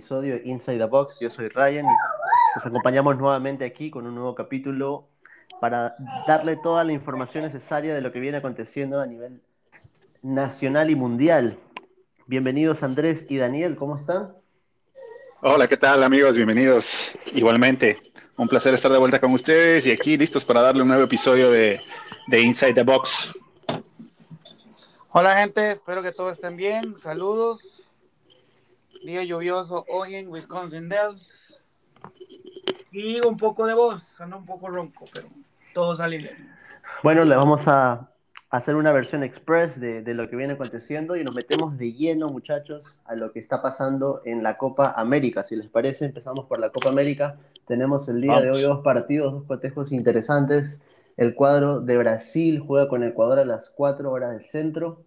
episodio 0.00 0.36
de 0.36 0.42
Inside 0.46 0.78
the 0.78 0.84
Box. 0.86 1.20
Yo 1.20 1.28
soy 1.28 1.48
Ryan 1.48 1.84
y 1.84 1.88
nos 2.56 2.64
acompañamos 2.64 3.18
nuevamente 3.18 3.66
aquí 3.66 3.90
con 3.90 4.06
un 4.06 4.14
nuevo 4.14 4.34
capítulo 4.34 5.10
para 5.60 5.94
darle 6.26 6.56
toda 6.56 6.84
la 6.84 6.92
información 6.92 7.44
necesaria 7.44 7.94
de 7.94 8.00
lo 8.00 8.10
que 8.10 8.18
viene 8.18 8.38
aconteciendo 8.38 8.98
a 8.98 9.06
nivel 9.06 9.42
nacional 10.22 10.88
y 10.88 10.96
mundial. 10.96 11.58
Bienvenidos 12.26 12.82
Andrés 12.82 13.26
y 13.28 13.36
Daniel, 13.36 13.76
¿cómo 13.76 13.98
están? 13.98 14.32
Hola, 15.42 15.68
¿qué 15.68 15.76
tal 15.76 16.02
amigos? 16.02 16.34
Bienvenidos 16.34 17.12
igualmente. 17.34 17.98
Un 18.38 18.48
placer 18.48 18.72
estar 18.72 18.90
de 18.90 18.98
vuelta 18.98 19.20
con 19.20 19.34
ustedes 19.34 19.86
y 19.86 19.92
aquí 19.92 20.16
listos 20.16 20.46
para 20.46 20.62
darle 20.62 20.80
un 20.80 20.88
nuevo 20.88 21.04
episodio 21.04 21.50
de, 21.50 21.78
de 22.28 22.40
Inside 22.40 22.72
the 22.72 22.84
Box. 22.84 23.38
Hola 25.10 25.36
gente, 25.36 25.72
espero 25.72 26.02
que 26.02 26.12
todos 26.12 26.32
estén 26.32 26.56
bien. 26.56 26.96
Saludos. 26.96 27.79
Día 29.02 29.24
lluvioso 29.24 29.86
hoy 29.88 30.14
en 30.14 30.28
Wisconsin 30.28 30.88
Dells. 30.88 31.64
Y 32.92 33.20
un 33.26 33.36
poco 33.36 33.66
de 33.66 33.72
voz, 33.72 34.20
anda 34.20 34.36
un 34.36 34.44
poco 34.44 34.68
ronco, 34.68 35.06
pero 35.12 35.28
todo 35.72 35.94
sale 35.94 36.18
bien. 36.18 36.50
Bueno, 37.02 37.24
le 37.24 37.34
vamos 37.34 37.66
a 37.66 38.10
hacer 38.50 38.74
una 38.74 38.92
versión 38.92 39.22
express 39.22 39.80
de, 39.80 40.02
de, 40.02 40.12
lo 40.12 40.28
que 40.28 40.36
viene 40.36 40.52
aconteciendo 40.52 41.16
y 41.16 41.24
nos 41.24 41.34
metemos 41.34 41.78
de 41.78 41.92
lleno, 41.92 42.28
muchachos, 42.28 42.94
a 43.06 43.14
lo 43.14 43.32
que 43.32 43.38
está 43.38 43.62
pasando 43.62 44.20
en 44.26 44.42
la 44.42 44.58
Copa 44.58 44.92
América. 44.94 45.44
Si 45.44 45.56
les 45.56 45.68
parece, 45.68 46.04
empezamos 46.04 46.44
por 46.46 46.58
la 46.58 46.70
Copa 46.70 46.90
América. 46.90 47.38
Tenemos 47.66 48.06
el 48.08 48.20
día 48.20 48.32
vamos. 48.32 48.44
de 48.44 48.50
hoy 48.50 48.62
dos 48.62 48.82
partidos, 48.82 49.32
dos 49.32 49.44
cotejos 49.44 49.92
interesantes. 49.92 50.80
El 51.16 51.34
cuadro 51.34 51.80
de 51.80 51.96
Brasil 51.96 52.60
juega 52.60 52.88
con 52.88 53.02
Ecuador 53.02 53.38
a 53.38 53.44
las 53.46 53.70
4 53.70 54.10
horas 54.10 54.32
del 54.32 54.42
centro, 54.42 55.04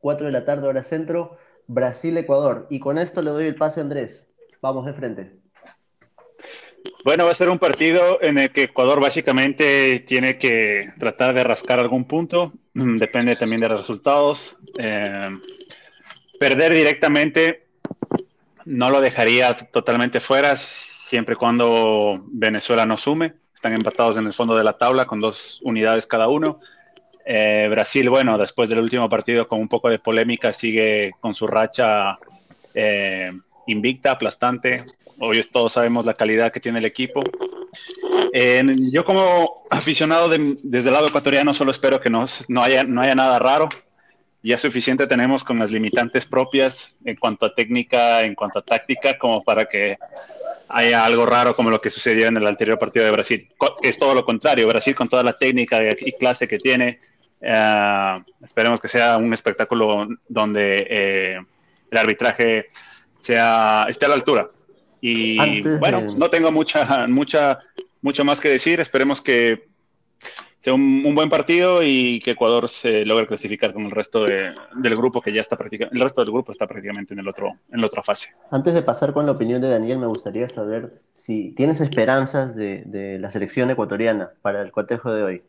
4 0.00 0.26
de 0.26 0.32
la 0.32 0.44
tarde 0.44 0.68
hora 0.68 0.82
centro, 0.82 1.36
Brasil-Ecuador. 1.66 2.66
Y 2.70 2.80
con 2.80 2.98
esto 2.98 3.22
le 3.22 3.30
doy 3.30 3.46
el 3.46 3.56
pase 3.56 3.80
a 3.80 3.82
Andrés. 3.82 4.28
Vamos 4.60 4.86
de 4.86 4.94
frente. 4.94 5.32
Bueno, 7.04 7.24
va 7.24 7.32
a 7.32 7.34
ser 7.34 7.50
un 7.50 7.58
partido 7.58 8.22
en 8.22 8.38
el 8.38 8.50
que 8.50 8.64
Ecuador 8.64 9.00
básicamente 9.00 10.00
tiene 10.06 10.38
que 10.38 10.92
tratar 10.98 11.34
de 11.34 11.44
rascar 11.44 11.78
algún 11.78 12.04
punto. 12.04 12.52
Depende 12.72 13.36
también 13.36 13.60
de 13.60 13.68
los 13.68 13.78
resultados. 13.78 14.56
Eh, 14.78 15.30
perder 16.38 16.72
directamente 16.72 17.66
no 18.64 18.90
lo 18.90 19.00
dejaría 19.00 19.54
totalmente 19.54 20.20
fuera 20.20 20.56
siempre 20.56 21.34
y 21.34 21.36
cuando 21.36 22.22
Venezuela 22.26 22.86
no 22.86 22.96
sume 22.96 23.34
están 23.64 23.72
empatados 23.74 24.18
en 24.18 24.26
el 24.26 24.34
fondo 24.34 24.56
de 24.56 24.64
la 24.64 24.76
tabla 24.76 25.06
con 25.06 25.20
dos 25.20 25.58
unidades 25.62 26.06
cada 26.06 26.28
uno. 26.28 26.60
Eh, 27.24 27.68
Brasil, 27.70 28.10
bueno, 28.10 28.36
después 28.36 28.68
del 28.68 28.80
último 28.80 29.08
partido 29.08 29.48
con 29.48 29.60
un 29.60 29.68
poco 29.68 29.88
de 29.88 29.98
polémica, 29.98 30.52
sigue 30.52 31.12
con 31.20 31.34
su 31.34 31.46
racha 31.46 32.18
eh, 32.74 33.32
invicta, 33.66 34.12
aplastante. 34.12 34.84
Hoy 35.18 35.42
todos 35.50 35.72
sabemos 35.72 36.04
la 36.04 36.14
calidad 36.14 36.52
que 36.52 36.60
tiene 36.60 36.80
el 36.80 36.84
equipo. 36.84 37.22
Yo 38.90 39.04
como 39.04 39.62
aficionado 39.70 40.28
de, 40.28 40.56
desde 40.62 40.88
el 40.88 40.94
lado 40.94 41.08
ecuatoriano 41.08 41.54
solo 41.54 41.70
espero 41.70 42.00
que 42.00 42.10
no, 42.10 42.26
no, 42.48 42.62
haya, 42.62 42.84
no 42.84 43.00
haya 43.00 43.14
nada 43.14 43.38
raro. 43.38 43.68
Ya 44.42 44.58
suficiente 44.58 45.06
tenemos 45.06 45.42
con 45.42 45.58
las 45.58 45.70
limitantes 45.70 46.26
propias 46.26 46.96
en 47.04 47.16
cuanto 47.16 47.46
a 47.46 47.54
técnica, 47.54 48.20
en 48.20 48.34
cuanto 48.34 48.58
a 48.58 48.62
táctica, 48.62 49.16
como 49.16 49.42
para 49.42 49.64
que 49.64 49.96
haya 50.68 51.04
algo 51.04 51.24
raro 51.24 51.56
como 51.56 51.70
lo 51.70 51.80
que 51.80 51.90
sucedió 51.90 52.26
en 52.26 52.36
el 52.36 52.46
anterior 52.46 52.78
partido 52.78 53.06
de 53.06 53.12
Brasil. 53.12 53.48
Es 53.82 53.98
todo 53.98 54.14
lo 54.14 54.24
contrario, 54.24 54.68
Brasil 54.68 54.94
con 54.94 55.08
toda 55.08 55.22
la 55.22 55.38
técnica 55.38 55.80
y 55.98 56.12
clase 56.12 56.46
que 56.46 56.58
tiene, 56.58 56.98
uh, 57.44 58.44
esperemos 58.44 58.80
que 58.80 58.88
sea 58.88 59.16
un 59.16 59.32
espectáculo 59.32 60.08
donde 60.28 60.86
eh, 60.88 61.40
el 61.90 61.98
arbitraje 61.98 62.70
sea, 63.20 63.86
esté 63.88 64.06
a 64.06 64.08
la 64.08 64.14
altura. 64.14 64.50
Y 65.00 65.38
Antes 65.38 65.80
bueno, 65.80 66.00
de... 66.00 66.14
no 66.14 66.30
tengo 66.30 66.50
mucha, 66.50 67.06
mucha, 67.08 67.58
mucho 68.02 68.24
más 68.24 68.40
que 68.40 68.48
decir, 68.48 68.80
esperemos 68.80 69.20
que 69.20 69.68
sea 70.60 70.72
un, 70.72 71.02
un, 71.04 71.14
buen 71.14 71.28
partido 71.28 71.82
y 71.82 72.20
que 72.20 72.30
Ecuador 72.30 72.70
se 72.70 73.04
logre 73.04 73.26
clasificar 73.26 73.74
con 73.74 73.84
el 73.84 73.90
resto 73.90 74.24
de, 74.24 74.54
del 74.76 74.96
grupo 74.96 75.20
que 75.20 75.30
ya 75.30 75.42
está 75.42 75.58
prácticamente, 75.58 75.94
el 75.94 76.02
resto 76.02 76.22
del 76.22 76.32
grupo 76.32 76.52
está 76.52 76.66
prácticamente 76.66 77.12
en 77.12 77.20
el 77.20 77.28
otro, 77.28 77.58
en 77.70 77.82
la 77.82 77.86
otra 77.86 78.02
fase. 78.02 78.30
Antes 78.50 78.72
de 78.72 78.80
pasar 78.80 79.12
con 79.12 79.26
la 79.26 79.32
opinión 79.32 79.60
de 79.60 79.68
Daniel, 79.68 79.98
me 79.98 80.06
gustaría 80.06 80.48
saber 80.48 81.02
si 81.12 81.50
tienes 81.50 81.82
esperanzas 81.82 82.56
de, 82.56 82.82
de 82.86 83.18
la 83.18 83.30
selección 83.30 83.70
ecuatoriana 83.70 84.30
para 84.40 84.62
el 84.62 84.72
cotejo 84.72 85.12
de 85.12 85.22
hoy. 85.22 85.42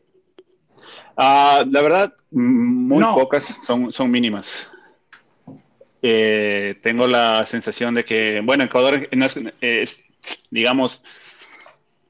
Uh, 1.16 1.64
la 1.70 1.82
verdad, 1.82 2.14
muy 2.30 2.98
no. 2.98 3.14
pocas, 3.14 3.58
son, 3.62 3.92
son 3.92 4.10
mínimas. 4.10 4.70
Eh, 6.02 6.78
tengo 6.82 7.06
la 7.08 7.46
sensación 7.46 7.94
de 7.94 8.04
que, 8.04 8.40
bueno, 8.44 8.64
Ecuador 8.64 9.08
es, 9.60 10.04
digamos, 10.50 11.02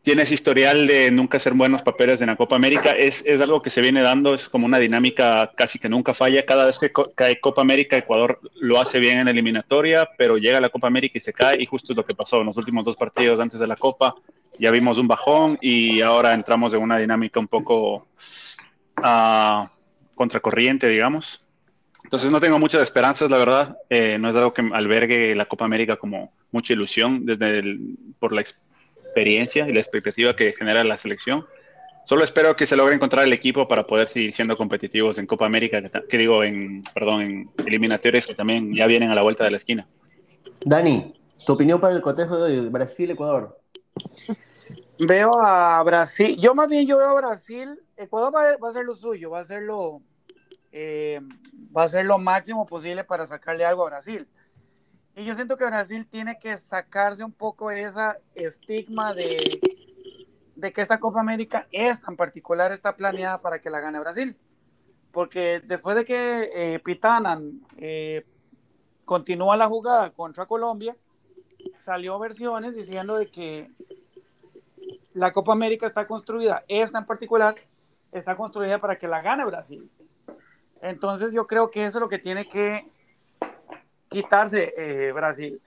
tienes 0.02 0.32
historial 0.32 0.88
de 0.88 1.10
nunca 1.12 1.38
hacer 1.38 1.54
buenos 1.54 1.82
papeles 1.82 2.20
en 2.20 2.26
la 2.26 2.36
Copa 2.36 2.56
América, 2.56 2.90
es, 2.90 3.24
es, 3.26 3.40
algo 3.40 3.62
que 3.62 3.70
se 3.70 3.80
viene 3.80 4.02
dando, 4.02 4.34
es 4.34 4.48
como 4.48 4.66
una 4.66 4.78
dinámica 4.78 5.52
casi 5.56 5.78
que 5.78 5.88
nunca 5.88 6.12
falla. 6.12 6.44
Cada 6.44 6.66
vez 6.66 6.78
que 6.78 6.92
cae 7.14 7.40
Copa 7.40 7.62
América, 7.62 7.96
Ecuador 7.96 8.40
lo 8.56 8.80
hace 8.80 8.98
bien 8.98 9.18
en 9.18 9.26
la 9.26 9.30
eliminatoria, 9.30 10.08
pero 10.18 10.36
llega 10.36 10.58
a 10.58 10.60
la 10.60 10.68
Copa 10.68 10.88
América 10.88 11.16
y 11.18 11.20
se 11.20 11.32
cae, 11.32 11.62
y 11.62 11.66
justo 11.66 11.92
es 11.92 11.96
lo 11.96 12.04
que 12.04 12.14
pasó 12.14 12.40
en 12.40 12.46
los 12.46 12.56
últimos 12.56 12.84
dos 12.84 12.96
partidos 12.96 13.38
antes 13.38 13.60
de 13.60 13.66
la 13.68 13.76
Copa. 13.76 14.16
Ya 14.58 14.70
vimos 14.70 14.98
un 14.98 15.06
bajón 15.06 15.58
y 15.60 16.00
ahora 16.00 16.34
entramos 16.34 16.74
en 16.74 16.82
una 16.82 16.98
dinámica 16.98 17.38
un 17.38 17.48
poco 17.48 18.08
uh, 19.02 19.68
contracorriente, 20.14 20.88
digamos. 20.88 21.42
Entonces 22.04 22.30
no 22.30 22.40
tengo 22.40 22.58
muchas 22.58 22.82
esperanzas, 22.82 23.30
la 23.30 23.38
verdad. 23.38 23.78
Eh, 23.90 24.16
no 24.18 24.28
es 24.28 24.36
algo 24.36 24.54
que 24.54 24.62
albergue 24.72 25.34
la 25.34 25.46
Copa 25.46 25.64
América 25.64 25.96
como 25.96 26.32
mucha 26.52 26.72
ilusión 26.72 27.26
desde 27.26 27.78
por 28.20 28.32
la 28.32 28.42
experiencia 28.42 29.68
y 29.68 29.72
la 29.72 29.80
expectativa 29.80 30.36
que 30.36 30.52
genera 30.52 30.84
la 30.84 30.98
selección. 30.98 31.44
Solo 32.04 32.22
espero 32.22 32.54
que 32.54 32.68
se 32.68 32.76
logre 32.76 32.94
encontrar 32.94 33.24
el 33.24 33.32
equipo 33.32 33.66
para 33.66 33.84
poder 33.84 34.06
seguir 34.06 34.32
siendo 34.32 34.56
competitivos 34.56 35.18
en 35.18 35.26
Copa 35.26 35.46
América, 35.46 35.82
que, 35.82 35.90
que 36.08 36.18
digo, 36.18 36.44
en, 36.44 36.84
perdón, 36.94 37.22
en 37.22 37.50
eliminatorias 37.66 38.26
que 38.26 38.34
también 38.36 38.72
ya 38.72 38.86
vienen 38.86 39.10
a 39.10 39.14
la 39.16 39.22
vuelta 39.22 39.42
de 39.42 39.50
la 39.50 39.56
esquina. 39.56 39.88
Dani, 40.64 41.12
tu 41.44 41.52
opinión 41.52 41.80
para 41.80 41.94
el 41.94 42.02
cotejo 42.02 42.44
de 42.44 42.60
Brasil-Ecuador. 42.68 43.58
Veo 44.98 45.38
a 45.38 45.82
Brasil, 45.82 46.38
yo 46.38 46.54
más 46.54 46.68
bien 46.68 46.86
yo 46.86 46.96
veo 46.96 47.08
a 47.08 47.14
Brasil, 47.14 47.78
Ecuador 47.96 48.34
va, 48.34 48.56
va 48.56 48.68
a 48.68 48.70
hacer 48.70 48.84
lo 48.84 48.94
suyo, 48.94 49.30
va 49.30 49.38
a 49.38 49.42
hacer 49.42 49.62
lo, 49.62 50.00
eh, 50.72 51.20
va 51.76 51.82
a 51.82 51.84
hacer 51.84 52.06
lo 52.06 52.18
máximo 52.18 52.66
posible 52.66 53.04
para 53.04 53.26
sacarle 53.26 53.64
algo 53.64 53.82
a 53.82 53.90
Brasil. 53.90 54.26
Y 55.14 55.24
yo 55.24 55.34
siento 55.34 55.56
que 55.56 55.66
Brasil 55.66 56.06
tiene 56.08 56.38
que 56.38 56.56
sacarse 56.56 57.24
un 57.24 57.32
poco 57.32 57.70
esa 57.70 58.18
estigma 58.34 59.12
de, 59.12 59.60
de 60.54 60.72
que 60.72 60.80
esta 60.82 61.00
Copa 61.00 61.20
América 61.20 61.66
es 61.72 62.00
tan 62.00 62.16
particular, 62.16 62.72
está 62.72 62.96
planeada 62.96 63.40
para 63.40 63.60
que 63.60 63.70
la 63.70 63.80
gane 63.80 64.00
Brasil. 64.00 64.36
Porque 65.12 65.60
después 65.64 65.96
de 65.96 66.04
que 66.04 66.50
eh, 66.54 66.78
Pitanan 66.80 67.60
eh, 67.78 68.26
continúa 69.04 69.56
la 69.56 69.68
jugada 69.68 70.10
contra 70.10 70.46
Colombia, 70.46 70.96
salió 71.74 72.18
versiones 72.18 72.74
diciendo 72.74 73.16
de 73.16 73.30
que 73.30 73.70
la 75.16 75.32
Copa 75.32 75.52
América 75.52 75.86
está 75.86 76.06
construida, 76.06 76.62
esta 76.68 76.98
en 76.98 77.06
particular, 77.06 77.56
está 78.12 78.36
construida 78.36 78.78
para 78.78 78.98
que 78.98 79.08
la 79.08 79.22
gane 79.22 79.46
Brasil. 79.46 79.90
Entonces 80.82 81.32
yo 81.32 81.46
creo 81.46 81.70
que 81.70 81.86
eso 81.86 81.96
es 81.96 82.02
lo 82.02 82.10
que 82.10 82.18
tiene 82.18 82.46
que 82.46 82.86
quitarse 84.10 84.74
eh, 84.76 85.12
Brasil. 85.12 85.62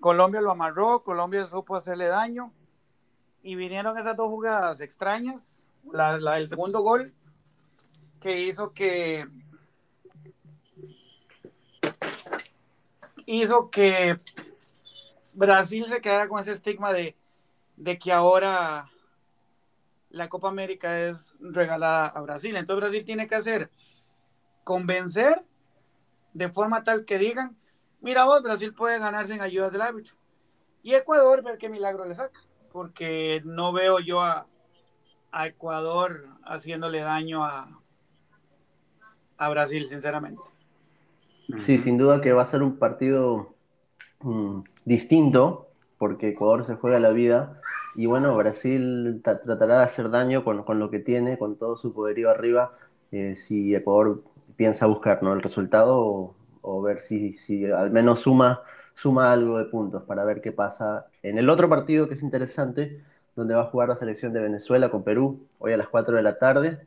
Colombia 0.00 0.40
lo 0.40 0.50
amarró, 0.50 1.02
Colombia 1.02 1.46
supo 1.46 1.76
hacerle 1.76 2.06
daño 2.06 2.54
y 3.42 3.54
vinieron 3.54 3.98
esas 3.98 4.16
dos 4.16 4.28
jugadas 4.28 4.80
extrañas, 4.80 5.66
la, 5.92 6.16
la 6.16 6.48
segundo 6.48 6.80
gol 6.80 7.12
que 8.18 8.40
hizo 8.40 8.72
que 8.72 9.26
hizo 13.26 13.68
que 13.68 14.18
Brasil 15.34 15.84
se 15.84 16.00
quedara 16.00 16.28
con 16.28 16.40
ese 16.40 16.52
estigma 16.52 16.94
de, 16.94 17.14
de 17.80 17.98
que 17.98 18.12
ahora 18.12 18.90
la 20.10 20.28
Copa 20.28 20.48
América 20.48 21.00
es 21.00 21.34
regalada 21.40 22.08
a 22.08 22.20
Brasil. 22.20 22.54
Entonces 22.56 22.80
Brasil 22.80 23.04
tiene 23.06 23.26
que 23.26 23.34
hacer 23.34 23.70
convencer 24.64 25.46
de 26.34 26.50
forma 26.50 26.84
tal 26.84 27.06
que 27.06 27.16
digan, 27.16 27.56
mira 28.00 28.26
vos, 28.26 28.42
Brasil 28.42 28.74
puede 28.74 28.98
ganarse 28.98 29.34
en 29.34 29.40
ayuda 29.40 29.70
del 29.70 29.80
árbitro. 29.80 30.14
Y 30.82 30.94
Ecuador, 30.94 31.42
ver 31.42 31.56
qué 31.56 31.70
milagro 31.70 32.04
le 32.04 32.14
saca, 32.14 32.40
porque 32.70 33.40
no 33.46 33.72
veo 33.72 33.98
yo 33.98 34.20
a, 34.20 34.46
a 35.32 35.46
Ecuador 35.46 36.28
haciéndole 36.44 37.00
daño 37.00 37.44
a, 37.44 37.80
a 39.38 39.48
Brasil, 39.48 39.88
sinceramente. 39.88 40.42
Sí, 41.58 41.78
sin 41.78 41.96
duda 41.96 42.20
que 42.20 42.32
va 42.34 42.42
a 42.42 42.46
ser 42.46 42.62
un 42.62 42.78
partido 42.78 43.54
mmm, 44.20 44.60
distinto, 44.84 45.69
porque 46.00 46.30
Ecuador 46.30 46.64
se 46.64 46.76
juega 46.76 46.98
la 46.98 47.10
vida. 47.10 47.60
Y 47.94 48.06
bueno, 48.06 48.34
Brasil 48.34 49.20
tratará 49.22 49.78
de 49.78 49.84
hacer 49.84 50.08
daño 50.08 50.44
con, 50.44 50.64
con, 50.64 50.78
lo 50.78 50.90
que 50.90 50.98
tiene, 50.98 51.36
con 51.36 51.56
todo 51.56 51.76
su 51.76 51.92
poderío 51.92 52.30
arriba. 52.30 52.72
Eh, 53.12 53.36
si 53.36 53.74
Ecuador 53.74 54.22
piensa 54.56 54.86
buscar 54.86 55.22
¿no? 55.22 55.34
el 55.34 55.42
resultado 55.42 56.34
o, 56.62 56.82
ver 56.82 57.00
si, 57.00 57.34
si, 57.34 57.66
al 57.66 57.90
menos 57.90 58.20
suma 58.20 58.62
suma 58.94 59.32
algo 59.32 59.58
de 59.58 59.66
puntos 59.66 60.02
para 60.04 60.24
ver 60.24 60.40
qué 60.40 60.52
pasa 60.52 61.06
en 61.22 61.38
el 61.38 61.50
otro 61.50 61.68
partido 61.68 62.08
que 62.08 62.14
es 62.14 62.22
interesante, 62.22 63.02
donde 63.36 63.54
va 63.54 63.62
a 63.62 63.66
jugar 63.66 63.88
la 63.90 63.96
selección 63.96 64.32
de 64.32 64.40
Venezuela 64.40 64.90
con 64.90 65.04
Perú, 65.04 65.46
hoy 65.58 65.72
a 65.74 65.76
las 65.76 65.88
4 65.88 66.16
de 66.16 66.22
la 66.22 66.38
tarde. 66.38 66.86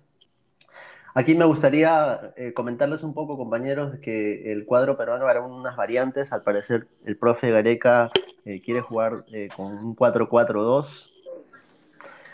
Aquí 1.16 1.36
me 1.36 1.46
gustaría 1.46 2.34
eh, 2.36 2.54
comentarles 2.54 3.04
un 3.04 3.14
poco, 3.14 3.38
compañeros, 3.38 4.00
que 4.02 4.52
el 4.52 4.66
cuadro 4.66 4.98
peruano 4.98 5.28
hará 5.28 5.42
unas 5.42 5.76
variantes. 5.76 6.34
Al 6.34 6.42
parecer, 6.42 6.88
el 7.06 7.18
profe 7.18 7.52
Gareca 7.52 8.10
eh, 8.46 8.62
quiere 8.62 8.82
jugar 8.82 9.24
eh, 9.32 9.50
con 9.56 9.78
un 9.78 9.96
4-4-2 9.96 11.12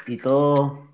y 0.08 0.18
todo 0.18 0.88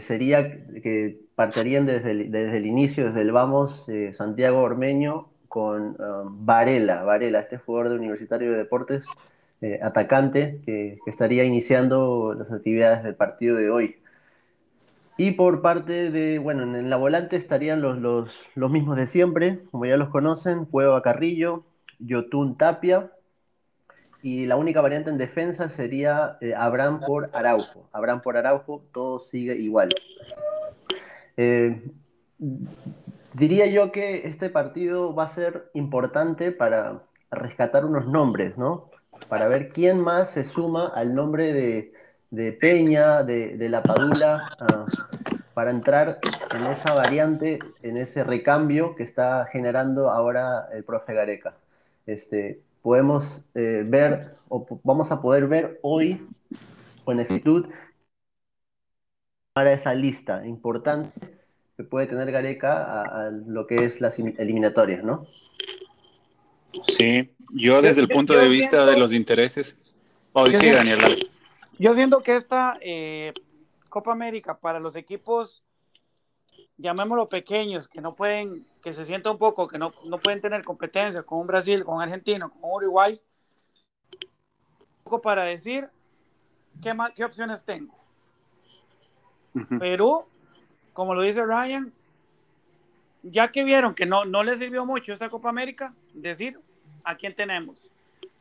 sería 0.00 0.64
que 0.82 1.18
partirían 1.34 1.84
desde 1.84 2.12
el, 2.12 2.30
desde 2.30 2.56
el, 2.56 2.64
inicio, 2.64 3.08
desde 3.08 3.20
el 3.20 3.32
vamos, 3.32 3.86
Santiago 4.12 4.62
Ormeño 4.62 5.28
con 5.46 6.00
um, 6.00 6.46
Varela, 6.46 7.02
Varela, 7.02 7.40
este 7.40 7.58
jugador 7.58 7.90
de 7.90 7.96
Universitario 7.96 8.52
de 8.52 8.56
Deportes, 8.56 9.06
atacante, 9.82 10.62
que, 10.64 10.98
que 11.04 11.10
estaría 11.10 11.44
iniciando 11.44 12.34
las 12.34 12.50
actividades 12.50 13.02
del 13.02 13.14
partido 13.14 13.56
de 13.56 13.68
hoy. 13.68 13.96
Y 15.16 15.32
por 15.32 15.62
parte 15.62 16.10
de, 16.10 16.38
bueno, 16.38 16.62
en 16.62 16.90
la 16.90 16.96
volante 16.96 17.36
estarían 17.36 17.80
los, 17.80 17.98
los, 18.54 18.70
mismos 18.70 18.96
de 18.96 19.06
siempre, 19.06 19.60
como 19.70 19.86
ya 19.86 19.96
los 19.96 20.08
conocen, 20.08 20.64
Cueva 20.64 21.02
Carrillo, 21.02 21.64
Yotun 22.00 22.56
Tapia, 22.56 23.12
y 24.22 24.46
la 24.46 24.56
única 24.56 24.80
variante 24.80 25.10
en 25.10 25.18
defensa 25.18 25.68
sería 25.68 26.38
eh, 26.40 26.54
Abraham 26.56 27.00
por 27.06 27.30
Araujo. 27.32 27.88
Abraham 27.92 28.22
por 28.22 28.36
Araujo, 28.36 28.82
todo 28.92 29.20
sigue 29.20 29.54
igual. 29.54 29.90
Eh, 31.36 31.82
diría 33.34 33.66
yo 33.66 33.92
que 33.92 34.26
este 34.26 34.48
partido 34.48 35.14
va 35.14 35.24
a 35.24 35.28
ser 35.28 35.70
importante 35.74 36.50
para 36.50 37.02
rescatar 37.30 37.84
unos 37.84 38.06
nombres, 38.06 38.56
¿no? 38.56 38.90
Para 39.28 39.46
ver 39.46 39.68
quién 39.68 40.00
más 40.00 40.30
se 40.30 40.44
suma 40.44 40.88
al 40.88 41.14
nombre 41.14 41.52
de, 41.52 41.92
de 42.34 42.52
Peña, 42.52 43.22
de, 43.22 43.68
La 43.68 43.82
Padula, 43.82 44.50
ah, 44.58 44.86
para 45.54 45.70
entrar 45.70 46.18
en 46.50 46.66
esa 46.66 46.94
variante, 46.94 47.58
en 47.82 47.96
ese 47.96 48.24
recambio 48.24 48.96
que 48.96 49.04
está 49.04 49.46
generando 49.52 50.10
ahora 50.10 50.68
el 50.72 50.84
profe 50.84 51.14
Gareca. 51.14 51.54
Este, 52.06 52.60
podemos 52.82 53.42
eh, 53.54 53.84
ver, 53.86 54.34
o 54.48 54.66
vamos 54.82 55.12
a 55.12 55.22
poder 55.22 55.46
ver 55.46 55.78
hoy 55.82 56.26
con 57.04 57.20
exactitud 57.20 57.66
para 59.52 59.72
esa 59.72 59.94
lista 59.94 60.44
importante 60.44 61.12
que 61.76 61.84
puede 61.84 62.06
tener 62.06 62.30
Gareca 62.32 63.02
a, 63.02 63.30
lo 63.30 63.66
que 63.66 63.76
es 63.76 64.00
las 64.00 64.18
eliminatorias, 64.18 65.04
¿no? 65.04 65.26
Sí, 66.88 67.30
yo 67.52 67.80
desde 67.80 68.00
el 68.00 68.08
punto 68.08 68.36
de 68.36 68.48
vista 68.48 68.84
de 68.84 68.98
los 68.98 69.12
intereses. 69.12 69.76
Oh, 70.32 70.46
sí, 70.46 70.70
Daniel. 70.70 71.28
Yo 71.78 71.94
siento 71.94 72.22
que 72.22 72.36
esta 72.36 72.78
eh, 72.80 73.32
Copa 73.88 74.12
América 74.12 74.56
para 74.58 74.78
los 74.78 74.94
equipos, 74.94 75.64
llamémoslo 76.76 77.28
pequeños, 77.28 77.88
que 77.88 78.00
no 78.00 78.14
pueden, 78.14 78.66
que 78.80 78.92
se 78.92 79.04
sienta 79.04 79.30
un 79.30 79.38
poco, 79.38 79.66
que 79.66 79.78
no, 79.78 79.92
pueden 80.22 80.40
tener 80.40 80.62
competencia 80.64 81.22
con 81.22 81.40
un 81.40 81.46
Brasil, 81.46 81.84
con 81.84 81.96
un 81.96 82.02
argentino, 82.02 82.50
con 82.50 82.60
un 82.62 82.76
Uruguay, 82.76 83.20
un 84.12 85.04
poco 85.04 85.20
para 85.20 85.42
decir 85.44 85.88
qué, 86.80 86.94
qué 87.14 87.24
opciones 87.24 87.62
tengo. 87.64 87.94
Perú, 89.78 90.26
como 90.92 91.14
lo 91.14 91.22
dice 91.22 91.44
Ryan, 91.44 91.92
ya 93.22 93.50
que 93.50 93.64
vieron 93.64 93.94
que 93.94 94.06
no, 94.06 94.24
no 94.24 94.42
les 94.42 94.58
sirvió 94.58 94.84
mucho 94.84 95.12
esta 95.12 95.28
Copa 95.28 95.48
América, 95.48 95.94
decir 96.12 96.60
a 97.04 97.16
quién 97.16 97.34
tenemos, 97.34 97.92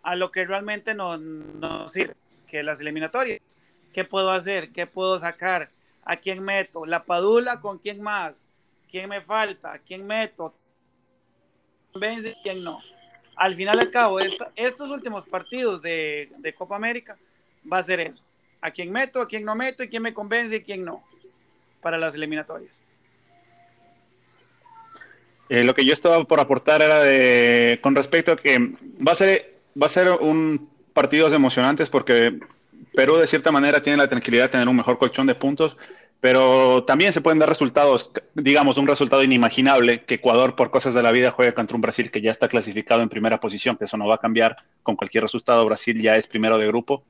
a 0.01 0.15
lo 0.15 0.31
que 0.31 0.45
realmente 0.45 0.93
nos 0.93 1.19
no 1.19 1.87
sirve 1.87 2.15
que 2.53 2.61
las 2.61 2.79
eliminatorias. 2.79 3.39
¿Qué 3.91 4.03
puedo 4.05 4.29
hacer? 4.29 4.71
¿Qué 4.71 4.85
puedo 4.85 5.17
sacar? 5.17 5.71
¿A 6.05 6.17
quién 6.17 6.43
meto? 6.43 6.85
¿La 6.85 7.03
Padula 7.03 7.59
con 7.59 7.79
quién 7.79 7.99
más? 7.99 8.47
¿Quién 8.87 9.09
me 9.09 9.21
falta? 9.21 9.79
¿Quién 9.79 10.05
meto? 10.05 10.53
¿Vence? 11.95 12.35
¿Quién 12.43 12.63
no? 12.63 12.79
Al 13.35 13.55
final 13.55 13.79
al 13.79 13.89
cabo, 13.89 14.19
estos 14.19 14.91
últimos 14.91 15.25
partidos 15.25 15.81
de, 15.81 16.53
Copa 16.55 16.75
América 16.75 17.17
va 17.71 17.79
a 17.79 17.83
ser 17.83 17.99
eso. 18.01 18.23
¿A 18.61 18.69
quién 18.69 18.91
meto? 18.91 19.19
¿A 19.19 19.27
quién 19.27 19.43
no 19.43 19.55
meto? 19.55 19.81
¿Y 19.81 19.87
quién 19.87 20.03
me 20.03 20.13
convence? 20.13 20.57
¿Y 20.57 20.61
quién 20.61 20.85
no? 20.85 21.03
Para 21.81 21.97
las 21.97 22.13
eliminatorias. 22.13 22.79
Eh, 25.49 25.63
lo 25.63 25.73
que 25.73 25.85
yo 25.85 25.93
estaba 25.93 26.23
por 26.23 26.39
aportar 26.39 26.83
era 26.83 26.99
de 26.99 27.79
con 27.81 27.95
respecto 27.95 28.31
a 28.31 28.37
que 28.37 28.59
va 29.05 29.13
a 29.13 29.15
ser 29.15 29.55
va 29.81 29.87
a 29.87 29.89
ser 29.89 30.11
un 30.11 30.72
partidos 30.93 31.33
emocionantes 31.33 31.89
porque 31.89 32.39
Perú 32.93 33.17
de 33.17 33.27
cierta 33.27 33.51
manera 33.51 33.81
tiene 33.81 33.97
la 33.97 34.07
tranquilidad 34.07 34.43
de 34.43 34.49
tener 34.49 34.67
un 34.67 34.75
mejor 34.75 34.97
colchón 34.97 35.27
de 35.27 35.35
puntos, 35.35 35.75
pero 36.19 36.83
también 36.85 37.11
se 37.11 37.21
pueden 37.21 37.39
dar 37.39 37.49
resultados, 37.49 38.11
digamos, 38.33 38.77
un 38.77 38.87
resultado 38.87 39.23
inimaginable, 39.23 40.03
que 40.05 40.15
Ecuador 40.15 40.55
por 40.55 40.71
cosas 40.71 40.93
de 40.93 41.03
la 41.03 41.11
vida 41.11 41.31
juegue 41.31 41.53
contra 41.53 41.75
un 41.75 41.81
Brasil 41.81 42.11
que 42.11 42.21
ya 42.21 42.31
está 42.31 42.47
clasificado 42.47 43.01
en 43.01 43.09
primera 43.09 43.39
posición, 43.39 43.75
que 43.75 43.85
eso 43.85 43.97
no 43.97 44.07
va 44.07 44.15
a 44.15 44.19
cambiar 44.19 44.55
con 44.83 44.95
cualquier 44.95 45.23
resultado, 45.23 45.65
Brasil 45.65 46.01
ya 46.01 46.15
es 46.15 46.27
primero 46.27 46.57
de 46.57 46.67
grupo. 46.67 47.03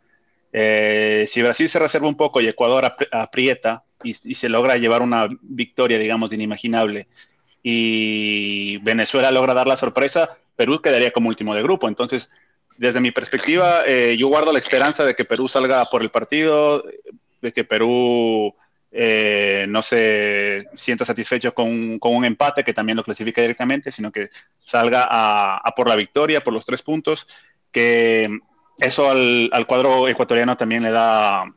Eh, 0.51 1.25
si 1.27 1.41
Brasil 1.41 1.69
se 1.69 1.79
reserva 1.79 2.07
un 2.07 2.17
poco 2.17 2.41
y 2.41 2.47
Ecuador 2.47 2.91
aprieta 3.11 3.83
y, 4.03 4.15
y 4.23 4.35
se 4.35 4.49
logra 4.49 4.77
llevar 4.77 5.01
una 5.01 5.27
victoria, 5.41 5.99
digamos, 5.99 6.33
inimaginable, 6.33 7.07
y 7.61 8.77
Venezuela 8.79 9.31
logra 9.31 9.53
dar 9.53 9.67
la 9.67 9.77
sorpresa, 9.77 10.37
Perú 10.55 10.81
quedaría 10.81 11.11
como 11.11 11.29
último 11.29 11.55
de 11.55 11.63
grupo. 11.63 11.87
Entonces, 11.87 12.29
desde 12.77 12.99
mi 12.99 13.11
perspectiva, 13.11 13.83
eh, 13.85 14.15
yo 14.17 14.27
guardo 14.27 14.51
la 14.51 14.59
esperanza 14.59 15.03
de 15.03 15.15
que 15.15 15.25
Perú 15.25 15.47
salga 15.47 15.83
por 15.85 16.01
el 16.01 16.11
partido, 16.11 16.83
de 17.41 17.51
que 17.51 17.63
Perú 17.63 18.53
eh, 18.95 19.65
no 19.67 19.81
se 19.81 20.67
sienta 20.75 21.03
satisfecho 21.03 21.51
con, 21.55 21.99
un 21.99 22.25
empate 22.25 22.63
que 22.63 22.75
también 22.75 22.95
lo 22.95 23.03
clasifica 23.03 23.41
directamente, 23.41 23.91
sino 23.91 24.11
que 24.11 24.29
salga 24.63 25.07
a, 25.09 25.73
por 25.75 25.89
la 25.89 25.95
victoria, 25.95 26.43
por 26.43 26.53
los 26.53 26.63
tres 26.63 26.83
puntos, 26.83 27.27
que 27.71 28.29
eso 28.77 29.09
al, 29.09 29.49
cuadro 29.65 30.07
ecuatoriano 30.07 30.55
también 30.55 30.83
le 30.83 30.91
da, 30.91 31.51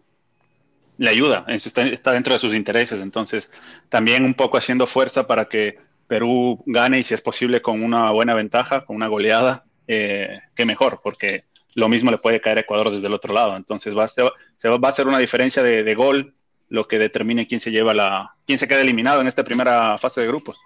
le 0.96 1.10
ayuda, 1.10 1.44
está, 1.48 1.82
está 1.82 2.12
dentro 2.12 2.32
de 2.32 2.40
sus 2.40 2.54
intereses, 2.54 3.02
entonces 3.02 3.50
también 3.90 4.24
un 4.24 4.32
poco 4.32 4.56
haciendo 4.56 4.86
fuerza 4.86 5.26
para 5.26 5.44
que 5.44 5.78
Perú 6.06 6.62
gane 6.64 7.00
y 7.00 7.04
si 7.04 7.12
es 7.12 7.20
posible 7.20 7.60
con 7.60 7.82
una 7.82 8.12
buena 8.12 8.32
ventaja, 8.32 8.86
con 8.86 8.96
una 8.96 9.08
goleada, 9.08 9.65
eh, 9.88 10.40
que 10.54 10.64
mejor, 10.64 11.00
porque 11.02 11.44
lo 11.74 11.88
mismo 11.88 12.10
le 12.10 12.18
puede 12.18 12.40
caer 12.40 12.58
a 12.58 12.60
Ecuador 12.62 12.90
desde 12.90 13.06
el 13.06 13.14
otro 13.14 13.32
lado. 13.32 13.56
Entonces 13.56 13.96
va 13.96 14.04
a 14.04 14.08
ser, 14.08 14.32
se 14.58 14.68
va, 14.68 14.88
a 14.88 14.92
ser 14.92 15.06
una 15.06 15.18
diferencia 15.18 15.62
de, 15.62 15.94
gol 15.94 16.34
lo 16.68 16.88
que 16.88 16.98
determine 16.98 17.46
quién 17.46 17.60
se 17.60 17.70
lleva 17.70 17.94
la, 17.94 18.34
quién 18.46 18.58
se 18.58 18.66
queda 18.66 18.80
eliminado 18.80 19.20
en 19.20 19.28
esta 19.28 19.44
primera 19.44 19.96
fase 19.98 20.22
de 20.22 20.26
grupos. 20.26 20.58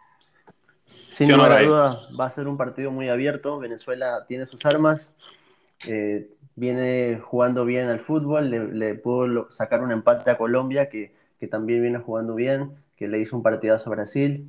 Sin 1.11 1.29
duda, 1.29 2.01
va 2.19 2.25
a 2.25 2.31
ser 2.31 2.49
un 2.49 2.57
partido 2.57 2.91
muy 2.91 3.09
abierto. 3.09 3.59
Venezuela 3.59 4.25
tiene 4.27 4.47
sus 4.47 4.65
armas, 4.65 5.15
eh, 5.89 6.31
viene 6.55 7.21
jugando 7.23 7.67
bien 7.67 7.89
al 7.89 8.01
fútbol, 8.01 8.49
le, 8.51 8.95
pudo 8.95 9.51
sacar 9.51 9.83
un 9.83 9.93
empate 9.93 10.31
a 10.31 10.39
Colombia 10.39 10.89
que, 10.89 11.13
que, 11.39 11.47
también 11.47 11.83
viene 11.83 11.99
jugando 11.99 12.35
bien, 12.35 12.77
que 12.97 13.09
le 13.09 13.19
hizo 13.19 13.37
un 13.37 13.43
partidazo 13.43 13.91
a 13.91 13.97
Brasil. 13.97 14.49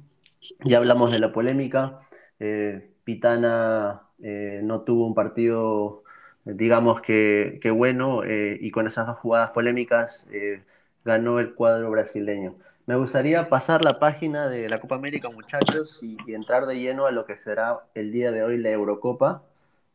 Ya 0.63 0.77
hablamos 0.77 1.11
de 1.11 1.19
la 1.19 1.33
polémica. 1.33 1.99
Eh, 2.39 2.91
Pitana 3.03 4.03
eh, 4.23 4.61
no 4.63 4.81
tuvo 4.81 5.05
un 5.07 5.15
partido, 5.15 6.03
digamos 6.45 7.01
que, 7.01 7.59
bueno, 7.75 8.23
eh, 8.23 8.57
y 8.59 8.71
con 8.71 8.87
esas 8.87 9.07
dos 9.07 9.17
jugadas 9.17 9.51
polémicas 9.51 10.27
eh, 10.31 10.63
ganó 11.03 11.39
el 11.39 11.53
cuadro 11.53 11.89
brasileño. 11.89 12.55
Me 12.85 12.95
gustaría 12.95 13.49
pasar 13.49 13.83
la 13.83 13.99
página 13.99 14.47
de 14.47 14.67
la 14.67 14.79
Copa 14.79 14.95
América, 14.95 15.29
muchachos, 15.29 15.99
y, 16.01 16.17
entrar 16.33 16.65
de 16.65 16.79
lleno 16.79 17.05
a 17.05 17.11
lo 17.11 17.25
que 17.25 17.37
será 17.37 17.79
el 17.95 18.11
día 18.11 18.31
de 18.31 18.43
hoy 18.43 18.57
la 18.57 18.69
Eurocopa. 18.69 19.43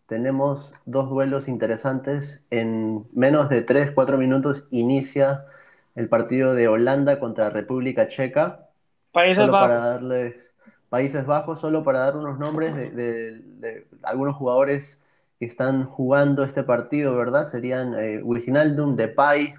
Tenemos 0.06 0.73
dos 0.87 1.11
duelos 1.11 1.49
interesantes. 1.49 2.45
En 2.50 3.04
menos 3.12 3.49
de 3.49 3.62
3, 3.62 3.90
4 3.90 4.18
minutos 4.18 4.64
inicia 4.71 5.47
el 5.95 6.09
partido 6.09 6.54
de 6.54 6.68
Holanda 6.68 7.18
contra 7.18 7.50
República 7.50 8.09
Checa. 8.09 8.68
Países 9.12 9.49
Bajos. 9.49 9.68
Para 9.68 9.78
darles 9.78 10.56
Países 10.88 11.26
Bajos, 11.26 11.61
solo 11.61 11.83
para 11.83 12.00
dar 12.00 12.16
unos 12.16 12.38
nombres 12.38 12.75
de, 12.75 13.87
algunos 14.02 14.37
jugadores 14.37 15.02
que 15.38 15.47
están 15.47 15.85
jugando 15.85 16.45
este 16.45 16.62
partido, 16.62 17.16
¿verdad? 17.16 17.45
Serían 17.45 17.95
eh, 17.95 18.23
Wijnaldum, 18.23 18.97
Depay, 18.97 19.55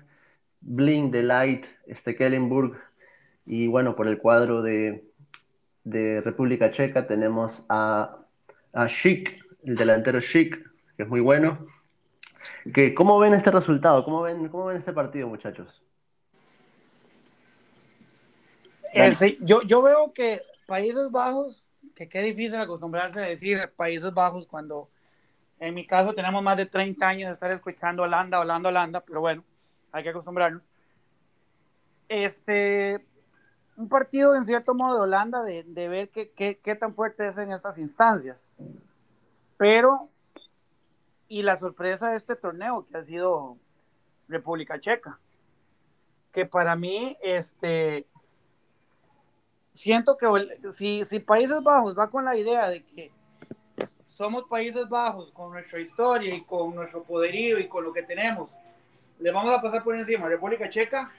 Blink, 0.62 1.12
Delight, 1.12 1.66
Stekelenburg 1.90 2.78
y 3.46 3.68
bueno, 3.68 3.96
por 3.96 4.08
el 4.08 4.18
cuadro 4.18 4.62
de, 4.62 5.04
República 5.86 6.72
Checa 6.72 7.08
tenemos 7.08 7.66
a, 7.70 8.18
a 8.74 8.88
Schick, 8.88 9.42
el 9.64 9.76
delantero 9.76 10.20
Schick, 10.20 10.62
que 10.98 11.04
es 11.04 11.10
muy 11.10 11.22
bueno. 11.22 11.66
Que, 12.74 12.94
¿Cómo 12.94 13.18
ven 13.20 13.34
este 13.34 13.52
resultado? 13.52 14.04
¿Cómo 14.04 14.22
ven, 14.22 14.50
cómo 14.50 14.66
ven 14.66 14.78
este 14.78 14.92
partido, 14.92 15.28
muchachos? 15.30 15.82
Este, 18.94 19.38
yo, 19.42 19.62
yo 19.62 19.82
veo 19.82 20.12
que 20.14 20.42
Países 20.68 21.10
Bajos, 21.10 21.66
que 21.96 22.08
qué 22.08 22.22
difícil 22.22 22.60
acostumbrarse 22.60 23.20
a 23.20 23.24
decir 23.24 23.74
Países 23.76 24.14
Bajos 24.14 24.46
cuando 24.46 24.90
En 25.60 25.74
mi 25.74 25.88
caso 25.88 26.14
tenemos 26.14 26.44
más 26.44 26.58
de 26.58 26.68
30 26.68 27.08
años 27.08 27.28
de 27.30 27.34
estar 27.34 27.50
escuchando 27.50 28.04
Holanda, 28.04 28.40
Holanda, 28.40 28.70
Holanda, 28.70 29.02
pero 29.02 29.22
bueno, 29.22 29.44
hay 29.92 30.04
que 30.04 30.10
acostumbrarnos. 30.10 30.70
Este, 32.10 33.04
un 33.76 33.90
partido 33.90 34.36
en 34.36 34.46
cierto 34.46 34.76
modo 34.76 34.96
de 34.96 35.02
Holanda 35.02 35.42
de, 35.42 35.64
de 35.64 35.88
ver 35.88 36.10
qué, 36.10 36.32
qué, 36.32 36.60
qué, 36.60 36.76
tan 36.76 36.94
fuerte 36.94 37.28
es 37.28 37.38
en 37.38 37.52
estas 37.52 37.78
instancias. 37.80 38.54
Pero, 39.58 40.10
y 41.28 41.44
la 41.44 41.58
sorpresa 41.58 42.12
de 42.12 42.18
este 42.18 42.36
torneo 42.36 42.86
que 42.86 42.98
ha 42.98 43.04
sido 43.04 43.58
República 44.28 44.80
Checa, 44.80 45.20
que 46.32 46.46
para 46.46 46.76
mí, 46.76 47.18
este, 47.24 48.06
siento 49.78 50.18
que 50.18 50.28
si, 50.70 51.06
si 51.06 51.20
Países 51.20 51.62
Bajos 51.62 51.98
va 51.98 52.10
con 52.10 52.26
la 52.26 52.36
idea 52.36 52.70
de 52.70 52.84
que 52.84 53.12
somos 54.06 54.46
Países 54.46 54.90
Bajos 54.90 55.32
con 55.32 55.52
nuestra 55.52 55.80
historia 55.80 56.34
y 56.34 56.44
con 56.44 56.74
nuestro 56.74 57.04
poderío 57.04 57.60
y 57.60 57.68
con 57.68 57.84
lo 57.84 57.94
que 57.94 58.04
tenemos, 58.04 58.50
le 59.20 59.32
vamos 59.32 59.54
a 59.54 59.62
pasar 59.62 59.84
por 59.84 59.96
encima 59.96 60.26
a 60.26 60.30
República 60.30 60.70
Checa, 60.70 61.12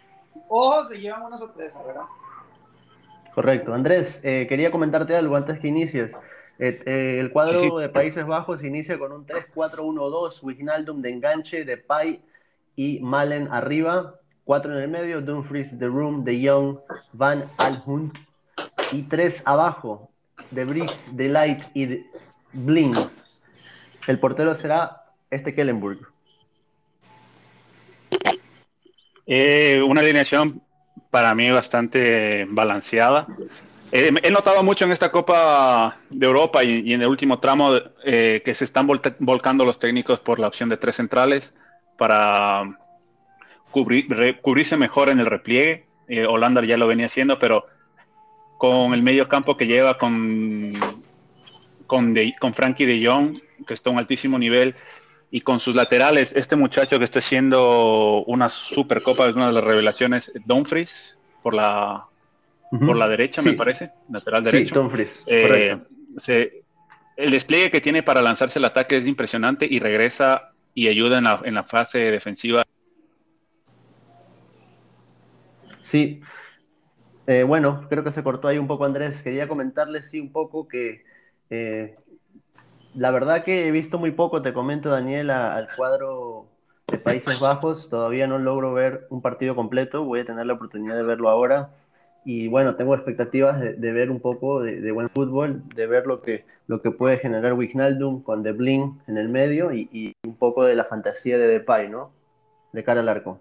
ojo, 0.49 0.85
se 0.85 1.01
llevan 1.01 1.23
una 1.23 1.39
sorpresa, 1.39 1.83
¿verdad? 1.85 2.03
Correcto. 3.35 3.73
Andrés, 3.73 4.21
eh, 4.25 4.47
quería 4.49 4.71
comentarte 4.71 5.15
algo 5.15 5.37
antes 5.37 5.61
que 5.61 5.69
inicies. 5.69 6.13
Eh, 6.59 6.83
eh, 6.87 7.19
el 7.21 7.31
cuadro 7.31 7.61
sí, 7.61 7.69
sí. 7.71 7.81
de 7.81 7.89
Países 7.89 8.27
Bajos 8.27 8.65
inicia 8.65 8.99
con 8.99 9.13
un 9.13 9.27
3-4-1-2, 9.27 10.43
Wijnaldum 10.43 11.01
de 11.01 11.11
enganche, 11.11 11.65
de 11.65 11.77
Pai 11.77 12.21
y 12.75 12.99
Malen 13.01 13.47
arriba, 13.53 14.19
cuatro 14.43 14.77
en 14.77 14.83
el 14.83 14.89
medio, 14.89 15.21
Dumfries, 15.21 15.79
The 15.79 15.87
Room, 15.87 16.25
De 16.25 16.41
Young, 16.41 16.79
Van 17.13 17.49
Alhunt 17.59 18.19
y 18.93 19.03
tres 19.03 19.43
abajo, 19.45 20.11
De 20.51 20.65
Brick, 20.65 21.05
De 21.07 21.29
Light 21.29 21.63
y 21.75 21.87
de 21.87 22.07
Bling. 22.53 22.95
El 24.07 24.19
portero 24.19 24.55
será 24.55 25.05
este 25.31 25.55
Kellenburg. 25.55 26.01
Eh, 29.27 29.83
una 29.87 30.01
alineación 30.01 30.63
para 31.11 31.35
mí 31.35 31.51
bastante 31.51 32.47
balanceada. 32.49 33.27
Eh, 33.93 34.11
he 34.23 34.31
notado 34.31 34.63
mucho 34.63 34.85
en 34.85 34.93
esta 34.93 35.13
Copa 35.13 35.99
de 36.09 36.27
Europa 36.27 36.65
y, 36.65 36.93
en 36.93 37.03
el 37.03 37.09
último 37.09 37.39
tramo 37.39 37.73
eh, 38.05 38.43
que 38.45 38.55
se 38.55 38.65
están 38.65 38.87
vol 38.87 39.01
volcando 39.19 39.65
los 39.65 39.79
técnicos 39.79 40.21
por 40.21 40.39
la 40.39 40.49
opción 40.49 40.69
de 40.69 40.79
tres 40.79 40.97
centrales 40.97 41.55
para 41.99 42.79
cubrir, 43.71 44.41
cubrirse 44.41 44.77
mejor 44.77 45.11
en 45.11 45.21
el 45.21 45.27
repliegue. 45.27 45.87
Holanda 46.27 46.65
ya 46.65 46.79
lo 46.79 46.87
venía 46.87 47.05
haciendo, 47.05 47.39
pero 47.39 47.67
con 48.59 48.93
el 48.93 49.03
medio 49.03 49.29
campo 49.29 49.57
que 49.57 49.67
lleva 49.67 49.97
con, 49.97 50.69
con, 51.87 52.13
de, 52.13 52.35
con 52.39 52.53
Frankie 52.53 52.85
de 52.85 53.07
Jong, 53.07 53.41
que 53.67 53.73
está 53.73 53.89
a 53.89 53.93
un 53.95 53.99
altísimo 53.99 54.39
nivel, 54.39 54.75
y 55.31 55.41
con 55.43 55.61
sus 55.61 55.75
laterales, 55.75 56.35
este 56.35 56.57
muchacho 56.57 56.99
que 56.99 57.05
está 57.05 57.21
haciendo 57.21 58.25
una 58.27 58.49
super 58.49 59.03
copa, 59.03 59.29
es 59.29 59.37
una 59.37 59.47
de 59.47 59.53
las 59.53 59.65
revelaciones, 59.65 60.33
Dumfries, 60.45 61.19
por 61.43 61.55
la, 61.55 62.05
uh 62.73 62.77
-huh. 62.77 62.87
por 62.87 62.97
la 62.97 63.09
derecha, 63.09 63.43
sí. 63.43 63.51
me 63.51 63.55
parece, 63.55 63.93
lateral 64.11 64.43
derecho. 64.43 64.75
Sí, 64.75 64.81
Dumfries, 64.81 65.25
eh, 65.29 65.79
se, 66.17 66.63
el 67.17 67.31
despliegue 67.31 67.71
que 67.71 67.81
tiene 67.81 68.03
para 68.03 68.23
lanzarse 68.23 68.59
el 68.59 68.65
ataque 68.65 68.97
es 68.97 69.07
impresionante 69.07 69.67
y 69.71 69.79
regresa 69.79 70.53
y 70.75 70.89
ayuda 70.89 71.19
en 71.19 71.25
la, 71.25 71.41
en 71.45 71.55
la 71.55 71.63
fase 71.63 71.99
defensiva. 71.99 72.65
Sí, 75.83 76.21
eh, 77.29 77.43
bueno, 77.43 77.87
creo 77.91 78.03
que 78.03 78.11
se 78.11 78.23
cortó 78.23 78.49
ahí 78.49 78.57
un 78.57 78.67
poco 78.67 78.87
Andrés. 78.87 79.23
Quería 79.23 79.49
comentarles, 79.49 80.09
sí, 80.09 80.19
un 80.19 80.33
poco 80.33 80.67
que 80.67 81.05
eh, 81.51 81.95
la 82.95 83.11
verdad 83.11 83.45
que 83.45 83.69
he 83.69 83.71
visto 83.71 83.99
muy 83.99 84.13
poco, 84.13 84.41
te 84.41 84.55
comento 84.55 84.89
Daniel, 84.89 85.31
al 85.31 85.69
cuadro 85.77 86.47
de 86.87 86.97
Países 86.97 87.39
Bajos. 87.39 87.91
Todavía 87.91 88.27
no 88.27 88.39
logro 88.39 88.73
ver 88.73 89.07
un 89.11 89.21
partido 89.21 89.55
completo, 89.55 90.05
voy 90.05 90.21
a 90.21 90.25
tener 90.25 90.47
la 90.47 90.55
oportunidad 90.55 90.97
de 90.97 91.03
verlo 91.03 91.29
ahora. 91.29 91.75
Y 92.25 92.49
bueno, 92.49 92.77
tengo 92.77 92.95
expectativas 92.95 93.61
de, 93.61 93.93
ver 93.93 94.11
un 94.11 94.21
poco 94.21 94.63
de, 94.63 94.91
buen 94.91 95.11
fútbol, 95.11 95.63
de 95.75 95.87
ver 95.87 96.07
lo 96.07 96.23
que, 96.23 96.47
lo 96.67 96.81
que 96.81 96.93
puede 96.93 97.19
generar 97.19 97.53
Wijnaldum 97.53 98.23
con 98.23 98.43
De 98.43 98.53
Bling 98.53 99.03
en 99.07 99.19
el 99.19 99.29
medio 99.29 99.71
y, 99.71 99.91
y, 99.93 100.13
un 100.27 100.37
poco 100.37 100.65
de 100.65 100.75
la 100.75 100.85
fantasía 100.85 101.37
de 101.37 101.47
Depay, 101.47 101.91
¿no? 101.91 102.11
De 102.73 102.83
cara 102.83 103.01
al 103.01 103.09
arco. 103.11 103.39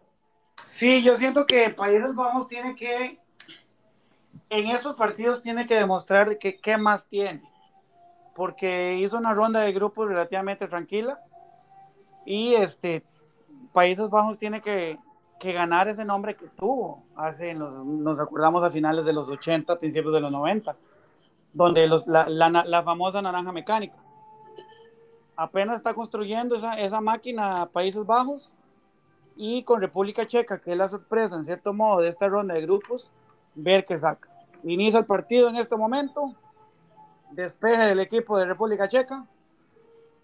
Sí, 0.61 1.01
yo 1.03 1.15
siento 1.15 1.45
que 1.45 1.69
Países 1.69 2.13
Bajos 2.15 2.49
tiene 2.49 2.75
que, 2.75 3.19
en 4.49 4.67
estos 4.67 4.95
partidos 4.95 5.41
tiene 5.41 5.65
que 5.65 5.75
demostrar 5.75 6.37
qué 6.37 6.77
más 6.77 7.05
tiene 7.05 7.43
porque 8.37 8.97
hizo 8.99 9.17
una 9.17 9.33
ronda 9.33 9.61
de 9.61 9.73
grupos 9.73 10.07
relativamente 10.07 10.67
tranquila 10.67 11.19
y 12.23 12.53
este 12.53 13.03
Países 13.73 14.09
Bajos 14.11 14.37
tiene 14.37 14.61
que, 14.61 14.99
ganar 15.41 15.87
ese 15.87 16.05
nombre 16.05 16.35
que 16.35 16.47
tuvo 16.49 17.03
hace 17.15 17.55
los, 17.55 17.83
nos 17.83 18.19
acordamos 18.19 18.63
a 18.63 18.69
finales 18.69 19.05
de 19.05 19.13
los 19.13 19.27
80 19.27 19.79
principios 19.79 20.13
de 20.13 20.19
los 20.19 20.31
90 20.31 20.75
donde 21.53 21.87
la, 21.87 22.83
famosa 22.83 23.23
naranja 23.23 23.51
mecánica. 23.51 23.95
Apenas 25.35 25.77
está 25.77 25.95
construyendo 25.95 26.53
esa, 26.53 27.01
máquina 27.01 27.65
Países 27.73 28.05
Bajos 28.05 28.53
y 29.35 29.63
con 29.63 29.81
República 29.81 30.27
Checa 30.27 30.59
que 30.59 30.73
es 30.73 30.77
la 30.77 30.89
sorpresa 30.89 31.35
en 31.35 31.43
cierto 31.43 31.73
modo 31.73 32.01
de 32.01 32.09
esta 32.09 32.27
ronda 32.27 32.53
de 32.53 32.61
grupos 32.61 33.11
ver 33.55 33.83
qué 33.87 33.97
saca 33.97 34.26
inicia 34.63 34.99
el 34.99 35.05
partido 35.05 35.49
en 35.49 35.55
este 35.57 35.75
momento 35.75 36.35
despeje 37.31 37.85
del 37.85 37.99
equipo 37.99 38.37
de 38.37 38.45
República 38.45 38.87
Checa 38.87 39.25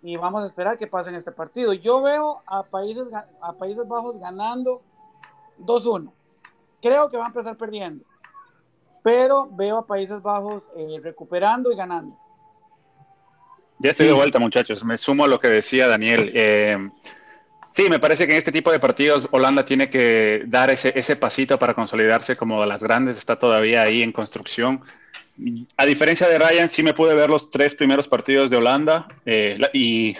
y 0.01 0.17
vamos 0.17 0.43
a 0.43 0.45
esperar 0.45 0.77
que 0.77 0.87
pase 0.87 1.09
en 1.09 1.15
este 1.15 1.31
partido. 1.31 1.73
Yo 1.73 2.01
veo 2.01 2.39
a 2.45 2.63
Países, 2.63 3.07
a 3.41 3.53
Países 3.53 3.87
Bajos 3.87 4.19
ganando 4.19 4.81
2-1. 5.59 6.11
Creo 6.81 7.09
que 7.09 7.17
va 7.17 7.25
a 7.25 7.27
empezar 7.27 7.55
perdiendo, 7.55 8.03
pero 9.01 9.47
veo 9.51 9.77
a 9.77 9.87
Países 9.87 10.21
Bajos 10.21 10.63
eh, 10.75 10.99
recuperando 11.01 11.71
y 11.71 11.75
ganando. 11.75 12.17
Ya 13.79 13.91
estoy 13.91 14.07
de 14.07 14.13
vuelta, 14.13 14.39
muchachos. 14.39 14.83
Me 14.83 14.97
sumo 14.97 15.25
a 15.25 15.27
lo 15.27 15.39
que 15.39 15.49
decía 15.49 15.87
Daniel. 15.87 16.31
Eh, 16.33 16.89
sí, 17.73 17.89
me 17.89 17.99
parece 17.99 18.25
que 18.25 18.33
en 18.33 18.37
este 18.37 18.51
tipo 18.51 18.71
de 18.71 18.79
partidos 18.79 19.27
Holanda 19.31 19.65
tiene 19.65 19.89
que 19.89 20.43
dar 20.47 20.69
ese, 20.69 20.93
ese 20.95 21.15
pasito 21.15 21.59
para 21.59 21.73
consolidarse 21.73 22.37
como 22.37 22.61
de 22.61 22.67
las 22.67 22.81
grandes. 22.81 23.17
Está 23.17 23.37
todavía 23.37 23.81
ahí 23.81 24.01
en 24.01 24.11
construcción 24.11 24.83
a 25.77 25.85
diferencia 25.85 26.27
de 26.27 26.37
Ryan, 26.37 26.69
sí 26.69 26.83
me 26.83 26.93
pude 26.93 27.13
ver 27.13 27.29
los 27.29 27.49
tres 27.49 27.73
primeros 27.73 28.07
partidos 28.07 28.49
de 28.49 28.57
Holanda 28.57 29.07
eh, 29.25 29.59
y, 29.73 30.15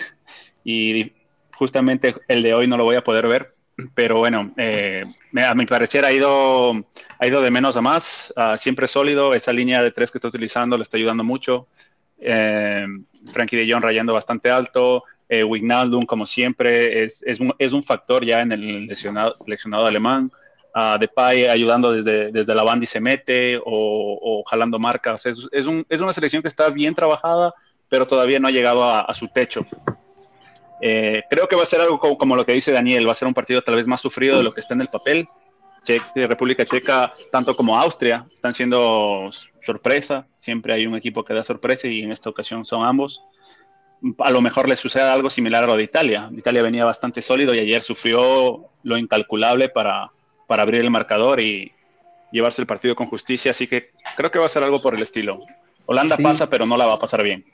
y, 0.63 1.11
justamente 1.55 2.15
el 2.27 2.41
de 2.41 2.53
hoy 2.53 2.67
no 2.67 2.77
lo 2.77 2.83
voy 2.83 2.95
a 2.95 3.03
poder 3.03 3.27
ver, 3.27 3.53
pero 3.93 4.17
bueno, 4.17 4.53
eh, 4.57 5.05
a 5.35 5.53
mi 5.53 5.65
parecer 5.65 6.03
ha 6.03 6.11
ido, 6.11 6.71
ha 7.19 7.27
ido 7.27 7.41
de 7.41 7.51
menos 7.51 7.77
a 7.77 7.81
más, 7.81 8.33
uh, 8.35 8.57
siempre 8.57 8.87
sólido, 8.87 9.33
esa 9.33 9.53
línea 9.53 9.81
de 9.83 9.91
tres 9.91 10.11
que 10.11 10.17
está 10.17 10.27
utilizando 10.27 10.77
le 10.77 10.83
está 10.83 10.97
ayudando 10.97 11.23
mucho. 11.23 11.67
Eh, 12.19 12.85
Frankie 13.31 13.57
de 13.57 13.71
Jong 13.71 13.83
rayando 13.83 14.13
bastante 14.13 14.49
alto, 14.49 15.03
eh, 15.29 15.43
Wignaldum 15.43 16.03
como 16.03 16.25
siempre 16.25 17.03
es, 17.03 17.23
es, 17.23 17.39
un, 17.39 17.83
factor 17.83 18.25
ya 18.25 18.41
en 18.41 18.51
el 18.51 18.95
seleccionado, 18.95 19.85
alemán 19.85 20.31
uh, 20.75 20.97
Depay 20.99 21.45
ayudando 21.45 21.91
desde, 21.91 22.31
desde 22.31 22.55
la 22.55 22.63
banda 22.63 22.83
y 22.83 22.87
se 22.87 22.99
mete, 22.99 23.59
o, 23.63 24.43
jalando 24.47 24.79
marcas. 24.79 25.25
Es, 25.25 25.37
es, 25.51 25.65
un, 25.65 25.85
es, 25.89 26.01
una 26.01 26.13
selección 26.13 26.41
que 26.41 26.47
está 26.47 26.69
bien 26.69 26.95
trabajada, 26.95 27.53
pero 27.89 28.05
todavía 28.07 28.39
no 28.39 28.47
ha 28.47 28.51
llegado 28.51 28.83
a, 28.83 29.13
su 29.13 29.27
techo. 29.27 29.65
Eh, 30.81 31.23
creo 31.29 31.47
que 31.47 31.55
va 31.55 31.63
a 31.63 31.67
ser 31.67 31.79
algo 31.81 31.99
como, 31.99 32.17
como, 32.17 32.35
lo 32.35 32.45
que 32.45 32.53
dice 32.53 32.71
Daniel, 32.71 33.07
va 33.07 33.13
a 33.13 33.15
ser 33.15 33.27
un 33.27 33.33
partido 33.33 33.61
tal 33.61 33.75
vez 33.75 33.87
más 33.87 34.01
sufrido 34.01 34.37
de 34.37 34.43
lo 34.43 34.51
que 34.51 34.61
está 34.61 34.73
en 34.73 34.81
el 34.81 34.89
papel. 34.89 35.25
Che 35.85 35.99
República 36.27 36.63
Checa, 36.63 37.13
tanto 37.29 37.57
como 37.57 37.77
Austria, 37.77 38.25
están 38.33 38.53
siendo 38.53 39.29
sorpresa. 39.61 40.25
Siempre 40.37 40.73
hay 40.73 40.87
un 40.87 40.95
equipo 40.95 41.23
que 41.23 41.33
da 41.33 41.43
sorpresa 41.43 41.87
y 41.87 42.01
en 42.01 42.11
esta 42.11 42.29
ocasión 42.29 42.65
son 42.65 42.85
ambos. 42.85 43.21
A 44.19 44.31
lo 44.31 44.41
mejor 44.41 44.67
le 44.67 44.75
sucede 44.75 45.03
algo 45.03 45.29
similar 45.29 45.63
a 45.63 45.67
lo 45.67 45.77
de 45.77 45.83
Italia. 45.83 46.29
Italia 46.35 46.61
venía 46.61 46.83
bastante 46.83 47.21
sólido 47.21 47.53
y 47.53 47.59
ayer 47.59 47.81
sufrió 47.81 48.65
lo 48.83 48.97
incalculable 48.97 49.69
para, 49.69 50.11
para 50.47 50.63
abrir 50.63 50.81
el 50.81 50.91
marcador 50.91 51.39
y 51.39 51.71
llevarse 52.31 52.61
el 52.61 52.67
partido 52.67 52.95
con 52.95 53.07
justicia. 53.07 53.51
Así 53.51 53.67
que 53.67 53.91
creo 54.17 54.29
que 54.29 54.39
va 54.39 54.45
a 54.45 54.49
ser 54.49 54.63
algo 54.63 54.79
por 54.79 54.95
el 54.95 55.01
estilo. 55.01 55.39
Holanda 55.85 56.17
sí. 56.17 56.23
pasa, 56.23 56.49
pero 56.49 56.65
no 56.65 56.75
la 56.75 56.85
va 56.85 56.93
a 56.93 56.99
pasar 56.99 57.23
bien. 57.23 57.45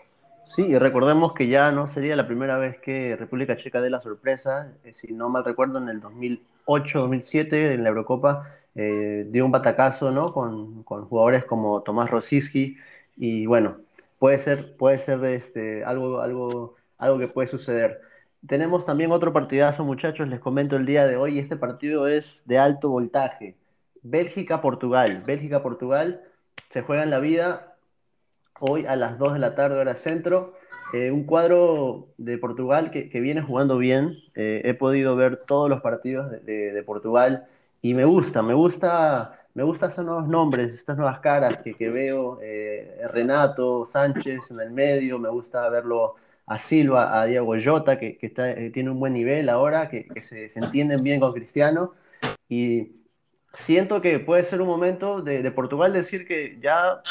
Sí, 0.55 0.63
y 0.63 0.77
recordemos 0.77 1.33
que 1.33 1.47
ya 1.47 1.71
no 1.71 1.87
sería 1.87 2.15
la 2.15 2.25
primera 2.25 2.57
vez 2.57 2.79
que 2.79 3.15
República 3.15 3.55
Checa 3.55 3.81
dé 3.81 3.91
la 3.91 3.99
sorpresa. 3.99 4.73
Eh, 4.83 4.93
si 4.93 5.13
no 5.13 5.29
mal 5.29 5.45
recuerdo, 5.45 5.77
en 5.77 5.89
el 5.89 6.01
2008-2007, 6.01 7.73
en 7.73 7.83
la 7.83 7.89
Eurocopa, 7.89 8.47
eh, 8.73 9.27
dio 9.29 9.45
un 9.45 9.51
batacazo 9.51 10.11
¿no? 10.11 10.33
con, 10.33 10.83
con, 10.83 11.05
jugadores 11.05 11.45
como 11.45 11.81
Tomás 11.83 12.09
Rosiski. 12.09 12.77
Y 13.15 13.45
bueno, 13.45 13.77
puede 14.19 14.39
ser, 14.39 14.77
puede 14.77 14.99
ser 14.99 15.23
este, 15.25 15.83
algo, 15.83 16.21
algo, 16.21 16.75
algo 16.97 17.17
que 17.17 17.27
puede 17.27 17.47
suceder. 17.47 18.01
Tenemos 18.45 18.85
también 18.85 19.11
otro 19.11 19.33
partidazo, 19.33 19.83
muchachos, 19.83 20.27
les 20.27 20.39
comento 20.39 20.75
el 20.75 20.85
día 20.85 21.07
de 21.07 21.17
hoy. 21.17 21.39
Este 21.39 21.57
partido 21.57 22.07
es 22.07 22.43
de 22.45 22.57
alto 22.57 22.89
voltaje. 22.89 23.57
Bélgica-Portugal. 24.03 25.23
Bélgica-Portugal 25.25 26.21
se 26.69 26.81
juega 26.81 27.03
en 27.03 27.09
la 27.09 27.19
vida 27.19 27.75
hoy 28.59 28.85
a 28.85 28.95
las 28.95 29.17
2 29.17 29.33
de 29.33 29.39
la 29.39 29.55
tarde, 29.55 29.79
hora 29.79 29.95
centro. 29.95 30.53
Eh, 30.93 31.11
un 31.11 31.23
cuadro 31.25 32.07
de 32.17 32.37
Portugal 32.37 32.91
que, 32.91 33.19
viene 33.19 33.41
jugando 33.41 33.77
bien. 33.77 34.11
Eh, 34.35 34.61
he 34.65 34.73
podido 34.73 35.15
ver 35.15 35.43
todos 35.45 35.69
los 35.69 35.81
partidos 35.81 36.31
de, 36.31 36.83
Portugal 36.85 37.47
y 37.81 37.93
me 37.93 38.05
gusta, 38.05 38.41
me 38.41 38.53
gusta, 38.53 39.38
me 39.53 39.63
gustan 39.63 39.89
estos 39.89 40.05
nuevos 40.05 40.27
nombres, 40.27 40.73
estas 40.73 40.97
nuevas 40.97 41.19
caras 41.19 41.57
que, 41.63 41.89
veo. 41.89 42.39
Eh, 42.41 43.01
Renato 43.11 43.85
Sánchez 43.85 44.51
en 44.51 44.59
el 44.59 44.71
medio, 44.71 45.19
me 45.19 45.29
gusta 45.29 45.67
verlo 45.69 46.15
a 46.45 46.57
Silva, 46.57 47.19
a 47.19 47.25
Diego 47.25 47.55
Jota, 47.63 47.97
que, 47.99 48.17
tiene 48.73 48.89
un 48.89 48.99
buen 48.99 49.13
nivel 49.13 49.49
ahora, 49.49 49.89
que, 49.89 50.07
se, 50.21 50.49
se, 50.49 50.59
entienden 50.59 51.03
bien 51.03 51.19
con 51.19 51.33
Cristiano. 51.33 51.93
Y 52.47 52.93
siento 53.53 54.01
que 54.01 54.19
puede 54.19 54.43
ser 54.43 54.61
un 54.61 54.67
momento 54.67 55.21
de, 55.21 55.43
de 55.43 55.51
Portugal 55.51 55.93
decir 55.93 56.27
que 56.27 56.59
ya 56.61 57.01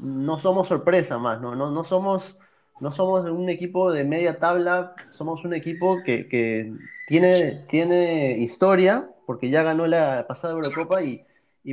no 0.00 0.38
somos 0.38 0.68
sorpresa 0.68 1.18
más, 1.18 1.40
no, 1.40 1.54
no, 1.54 1.70
no 1.70 1.84
somos 1.84 2.36
no 2.80 2.92
somos 2.92 3.28
un 3.28 3.48
equipo 3.48 3.92
de 3.92 4.04
media 4.04 4.38
tabla, 4.38 4.94
somos 5.10 5.44
un 5.44 5.54
equipo 5.54 5.98
que, 6.04 6.72
tiene, 7.06 7.64
tiene 7.68 8.38
historia, 8.38 9.10
porque 9.26 9.50
ya 9.50 9.62
ganó 9.62 9.86
la 9.86 10.26
pasada 10.28 10.54
Eurocopa 10.54 11.02
y, 11.02 11.24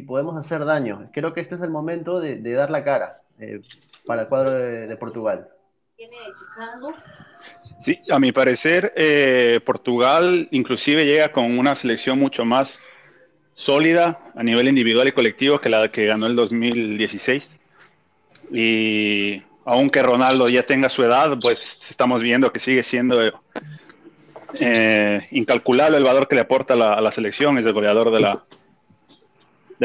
podemos 0.01 0.35
hacer 0.37 0.65
daño. 0.65 1.09
Creo 1.13 1.33
que 1.33 1.41
este 1.41 1.55
es 1.55 1.61
el 1.61 1.69
momento 1.69 2.19
de, 2.19 2.41
dar 2.53 2.69
la 2.69 2.83
cara 2.83 3.21
eh, 3.39 3.61
para 4.05 4.23
el 4.23 4.27
cuadro 4.27 4.51
de, 4.51 4.95
Portugal. 4.97 5.47
Sí, 7.81 7.99
a 8.11 8.19
mi 8.19 8.31
parecer, 8.31 8.93
eh, 8.95 9.59
Portugal 9.65 10.47
inclusive 10.51 11.05
llega 11.05 11.31
con 11.31 11.57
una 11.57 11.75
selección 11.75 12.19
mucho 12.19 12.43
más 12.43 12.85
sólida 13.53 14.19
a 14.35 14.43
nivel 14.43 14.67
individual 14.67 15.07
y 15.07 15.13
colectivo 15.13 15.59
que 15.59 15.69
la 15.69 15.89
que 15.89 16.05
ganó 16.05 16.25
el 16.25 16.35
2016. 16.35 17.57
Y 18.51 19.41
aunque 19.63 20.03
Ronaldo 20.03 20.49
ya 20.49 20.63
tenga 20.63 20.89
su 20.89 21.03
edad, 21.03 21.37
pues 21.41 21.79
estamos 21.89 22.21
viendo 22.21 22.51
que 22.51 22.59
sigue 22.59 22.83
siendo 22.83 23.41
eh, 24.59 25.27
incalculable 25.31 25.97
el 25.97 26.03
valor 26.03 26.27
que 26.27 26.35
le 26.35 26.41
aporta 26.41 26.73
a 26.73 27.01
la 27.01 27.11
selección, 27.11 27.57
es 27.57 27.65
el 27.65 27.73
goleador 27.73 28.11
de 28.11 28.19
la, 28.19 28.43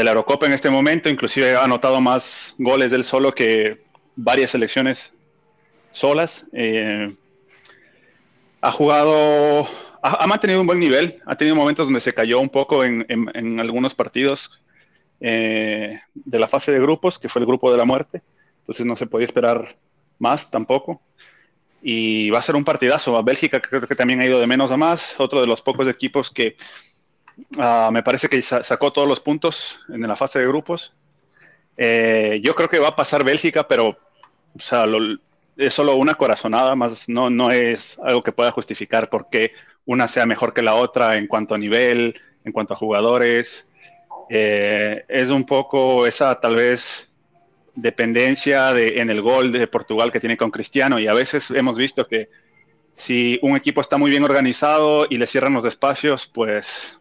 de 0.01 0.05
la 0.05 0.13
Eurocopa 0.13 0.47
en 0.47 0.53
este 0.53 0.71
momento, 0.71 1.09
inclusive 1.09 1.55
ha 1.55 1.65
anotado 1.65 2.01
más 2.01 2.55
goles 2.59 2.91
del 2.91 3.05
solo 3.05 3.35
que 3.35 3.83
varias 4.17 4.53
selecciones 4.53 5.13
solas. 5.93 6.47
Eh, 6.53 7.15
ha 8.63 8.73
jugado, 8.73 9.69
ha, 10.03 10.27
mantenido 10.27 10.63
un 10.63 10.67
buen 10.67 10.81
nivel, 10.81 11.21
ha 11.27 11.37
tenido 11.37 11.55
momentos 11.55 11.87
donde 11.87 12.01
se 12.01 12.15
cayó 12.15 12.41
un 12.41 12.49
poco 12.49 12.83
en, 12.83 13.61
algunos 13.61 13.95
partidos 13.95 14.51
eh, 15.21 16.01
de 16.15 16.39
la 16.39 16.49
fase 16.49 16.73
de 16.73 16.81
grupos, 16.81 17.19
que 17.19 17.29
fue 17.29 17.41
el 17.41 17.47
grupo 17.47 17.71
de 17.71 17.79
la 17.79 17.85
muerte 17.85 18.23
entonces 18.71 18.87
no 18.87 18.95
se 18.95 19.07
podía 19.07 19.27
esperar 19.27 19.77
más 20.21 20.49
tampoco. 20.49 21.03
Y 21.83 22.31
va 22.31 22.39
a 22.39 22.43
ser 22.43 22.55
un 22.55 22.65
partidazo. 22.65 23.17
A 23.17 23.23
Bélgica 23.23 23.61
creo 23.61 23.81
que 23.81 23.97
también 23.97 24.21
ha 24.21 24.27
ido 24.27 24.39
de 24.39 24.47
menos 24.47 24.71
a 24.71 24.77
más, 24.77 25.19
otro 25.19 25.41
de 25.41 25.49
los 25.49 25.61
pocos 25.61 25.89
equipos 25.89 26.31
que 26.31 26.57
ah, 27.59 27.91
me 27.93 28.03
parece 28.03 28.29
que 28.29 28.43
sacó 28.43 28.93
todos 28.93 29.09
los 29.09 29.21
puntos 29.21 29.81
en 29.89 30.03
la 30.03 30.17
fase 30.17 30.39
de 30.39 30.47
grupos. 30.47 30.93
Eh, 31.77 32.41
yo 32.43 32.55
creo 32.55 32.69
que 32.69 32.79
va 32.79 32.89
a 32.89 32.97
pasar 32.97 33.25
Bélgica, 33.25 33.67
pero 33.67 33.97
es 35.57 35.75
solo 35.75 35.97
una 35.97 36.15
corazonada, 36.15 36.75
más 36.75 37.09
no, 37.09 37.31
no 37.31 37.51
es 37.51 37.99
algo 38.05 38.23
que 38.23 38.33
pueda 38.33 38.51
justificar 38.51 39.09
porque 39.09 39.53
una 39.87 40.09
sea 40.09 40.27
mejor 40.27 40.53
que 40.53 40.63
la 40.63 40.75
otra 40.75 41.17
en 41.17 41.27
cuanto 41.27 41.55
a 41.55 41.59
nivel, 41.59 42.21
en 42.45 42.53
cuanto 42.53 42.75
a 42.75 42.77
jugadores. 42.77 43.67
Eh, 44.29 45.05
es 45.09 45.31
un 45.31 45.45
poco 45.45 46.07
esa 46.07 46.39
tal 46.39 46.57
vez 46.57 47.09
dependencia 47.75 48.73
de, 48.73 49.01
en 49.01 49.11
el 49.11 49.23
gol 49.23 49.53
de 49.53 49.67
Portugal 49.67 50.13
que 50.13 50.21
tiene 50.21 50.37
con 50.37 50.51
Cristiano 50.51 50.99
y 50.99 51.07
a 51.07 51.15
veces 51.15 51.51
hemos 51.51 51.79
visto 51.79 52.07
que 52.07 52.29
si 52.97 53.39
un 53.43 53.57
equipo 53.57 53.81
está 53.81 53.97
muy 53.97 54.11
bien 54.11 54.25
organizado 54.25 55.07
y 55.09 55.17
le 55.17 55.27
cierran 55.27 55.55
los 55.55 55.65
espacios, 55.65 56.27
pues 56.27 57.00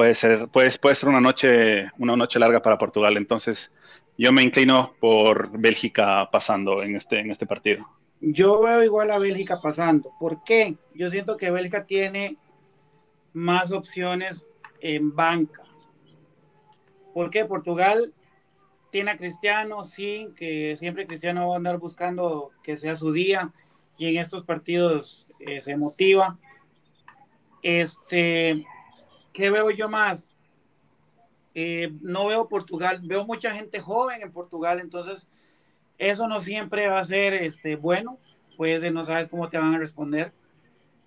puede 0.00 0.14
ser, 0.14 0.48
puede, 0.48 0.70
puede 0.78 0.94
ser 0.94 1.10
una 1.10 1.20
noche, 1.20 1.90
una 1.98 2.16
noche 2.16 2.38
larga 2.38 2.62
para 2.62 2.78
Portugal. 2.78 3.18
Entonces, 3.18 3.70
yo 4.16 4.32
me 4.32 4.42
inclino 4.42 4.94
por 4.98 5.50
Bélgica 5.50 6.26
pasando 6.32 6.82
en 6.82 6.96
este, 6.96 7.20
en 7.20 7.30
este 7.30 7.44
partido. 7.44 7.86
Yo 8.22 8.62
veo 8.62 8.82
igual 8.82 9.10
a 9.10 9.18
Bélgica 9.18 9.60
pasando. 9.60 10.10
¿Por 10.18 10.42
qué? 10.42 10.78
Yo 10.94 11.10
siento 11.10 11.36
que 11.36 11.50
Bélgica 11.50 11.84
tiene 11.84 12.38
más 13.34 13.72
opciones 13.72 14.46
en 14.80 15.14
banca. 15.14 15.64
¿Por 17.12 17.28
qué? 17.28 17.44
Portugal 17.44 18.14
tiene 18.90 19.10
a 19.10 19.18
Cristiano, 19.18 19.84
sí, 19.84 20.30
que 20.34 20.78
siempre 20.78 21.06
Cristiano 21.06 21.46
va 21.46 21.56
a 21.56 21.58
andar 21.58 21.76
buscando 21.76 22.52
que 22.62 22.78
sea 22.78 22.96
su 22.96 23.12
día 23.12 23.52
y 23.98 24.06
en 24.06 24.16
estos 24.16 24.44
partidos 24.44 25.26
eh, 25.40 25.60
se 25.60 25.76
motiva. 25.76 26.38
Este, 27.62 28.64
¿qué 29.32 29.50
veo 29.50 29.70
yo 29.70 29.88
más? 29.88 30.30
Eh, 31.54 31.92
no 32.00 32.26
veo 32.26 32.48
Portugal, 32.48 33.00
veo 33.02 33.24
mucha 33.24 33.54
gente 33.54 33.80
joven 33.80 34.22
en 34.22 34.30
Portugal, 34.32 34.80
entonces 34.80 35.26
eso 35.98 36.28
no 36.28 36.40
siempre 36.40 36.88
va 36.88 37.00
a 37.00 37.04
ser 37.04 37.34
este, 37.34 37.76
bueno, 37.76 38.18
pues 38.56 38.82
no 38.92 39.04
sabes 39.04 39.28
cómo 39.28 39.48
te 39.48 39.58
van 39.58 39.74
a 39.74 39.78
responder, 39.78 40.32